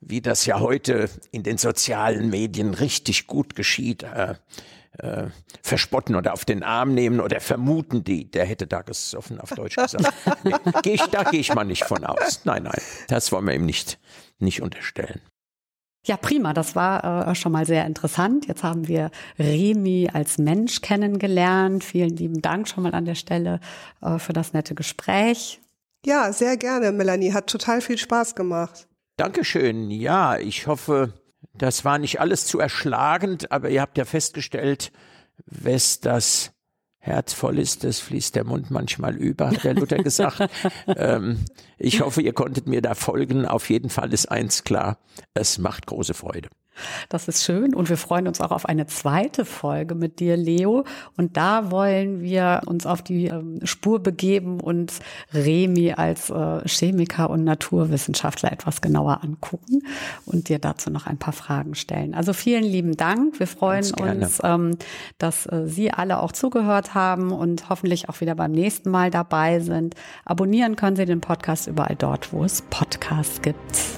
wie 0.00 0.20
das 0.20 0.44
ja 0.44 0.60
heute 0.60 1.08
in 1.32 1.42
den 1.42 1.56
sozialen 1.56 2.28
Medien 2.28 2.74
richtig 2.74 3.26
gut 3.26 3.56
geschieht, 3.56 4.02
äh, 4.02 4.34
äh, 4.98 5.26
verspotten 5.62 6.14
oder 6.16 6.32
auf 6.32 6.44
den 6.44 6.62
Arm 6.62 6.94
nehmen 6.94 7.20
oder 7.20 7.40
vermuten, 7.40 8.04
die, 8.04 8.30
der 8.30 8.44
hätte 8.44 8.66
da 8.66 8.82
gesoffen, 8.82 9.40
auf 9.40 9.50
Deutsch 9.50 9.76
gesagt. 9.76 10.12
Nee, 10.44 10.52
geh 10.82 10.94
ich, 10.94 11.02
da 11.06 11.24
gehe 11.24 11.40
ich 11.40 11.54
mal 11.54 11.64
nicht 11.64 11.84
von 11.84 12.04
aus. 12.04 12.42
Nein, 12.44 12.64
nein, 12.64 12.80
das 13.08 13.32
wollen 13.32 13.46
wir 13.46 13.54
ihm 13.54 13.66
nicht, 13.66 13.98
nicht 14.38 14.62
unterstellen. 14.62 15.20
Ja, 16.06 16.16
prima. 16.16 16.54
Das 16.54 16.74
war 16.74 17.28
äh, 17.28 17.34
schon 17.34 17.52
mal 17.52 17.66
sehr 17.66 17.84
interessant. 17.84 18.46
Jetzt 18.46 18.62
haben 18.62 18.88
wir 18.88 19.10
Remi 19.38 20.08
als 20.12 20.38
Mensch 20.38 20.80
kennengelernt. 20.80 21.84
Vielen 21.84 22.16
lieben 22.16 22.40
Dank 22.40 22.68
schon 22.68 22.84
mal 22.84 22.94
an 22.94 23.04
der 23.04 23.14
Stelle 23.14 23.60
äh, 24.00 24.18
für 24.18 24.32
das 24.32 24.52
nette 24.52 24.74
Gespräch. 24.74 25.60
Ja, 26.06 26.32
sehr 26.32 26.56
gerne, 26.56 26.92
Melanie. 26.92 27.32
Hat 27.32 27.48
total 27.48 27.80
viel 27.80 27.98
Spaß 27.98 28.34
gemacht. 28.34 28.88
Dankeschön. 29.18 29.90
Ja, 29.90 30.38
ich 30.38 30.66
hoffe, 30.66 31.12
das 31.58 31.84
war 31.84 31.98
nicht 31.98 32.20
alles 32.20 32.46
zu 32.46 32.58
erschlagend, 32.58 33.52
aber 33.52 33.70
ihr 33.70 33.80
habt 33.80 33.98
ja 33.98 34.04
festgestellt, 34.04 34.92
wes 35.46 36.00
das 36.00 36.52
Herz 36.98 37.32
voll 37.32 37.58
ist, 37.58 37.84
das 37.84 38.00
fließt 38.00 38.34
der 38.34 38.44
Mund 38.44 38.70
manchmal 38.70 39.16
über, 39.16 39.48
hat 39.48 39.64
der 39.64 39.74
Luther 39.74 39.98
gesagt. 39.98 40.50
ähm, 40.96 41.44
ich 41.78 42.00
hoffe, 42.00 42.20
ihr 42.22 42.32
konntet 42.32 42.66
mir 42.66 42.82
da 42.82 42.94
folgen. 42.94 43.46
Auf 43.46 43.70
jeden 43.70 43.88
Fall 43.88 44.12
ist 44.12 44.26
eins 44.26 44.64
klar, 44.64 44.98
es 45.32 45.58
macht 45.58 45.86
große 45.86 46.14
Freude. 46.14 46.48
Das 47.08 47.28
ist 47.28 47.44
schön 47.44 47.74
und 47.74 47.88
wir 47.88 47.96
freuen 47.96 48.26
uns 48.26 48.40
auch 48.40 48.50
auf 48.50 48.66
eine 48.66 48.86
zweite 48.86 49.44
Folge 49.44 49.94
mit 49.94 50.20
dir, 50.20 50.36
Leo. 50.36 50.84
Und 51.16 51.36
da 51.36 51.70
wollen 51.70 52.22
wir 52.22 52.62
uns 52.66 52.86
auf 52.86 53.02
die 53.02 53.26
ähm, 53.26 53.60
Spur 53.64 54.02
begeben 54.02 54.60
und 54.60 54.92
Remi 55.32 55.92
als 55.92 56.30
äh, 56.30 56.60
Chemiker 56.66 57.30
und 57.30 57.44
Naturwissenschaftler 57.44 58.52
etwas 58.52 58.80
genauer 58.80 59.22
angucken 59.22 59.82
und 60.26 60.48
dir 60.48 60.58
dazu 60.58 60.90
noch 60.90 61.06
ein 61.06 61.18
paar 61.18 61.32
Fragen 61.32 61.74
stellen. 61.74 62.14
Also 62.14 62.32
vielen 62.32 62.64
lieben 62.64 62.96
Dank. 62.96 63.38
Wir 63.38 63.46
freuen 63.46 63.90
uns, 63.92 64.40
ähm, 64.42 64.76
dass 65.18 65.46
äh, 65.46 65.66
Sie 65.66 65.90
alle 65.90 66.20
auch 66.20 66.32
zugehört 66.32 66.94
haben 66.94 67.32
und 67.32 67.68
hoffentlich 67.68 68.08
auch 68.08 68.20
wieder 68.20 68.34
beim 68.34 68.52
nächsten 68.52 68.90
Mal 68.90 69.10
dabei 69.10 69.60
sind. 69.60 69.94
Abonnieren 70.24 70.76
können 70.76 70.96
Sie 70.96 71.06
den 71.06 71.20
Podcast 71.20 71.66
überall 71.66 71.96
dort, 71.96 72.32
wo 72.32 72.44
es 72.44 72.62
Podcasts 72.62 73.42
gibt. 73.42 73.97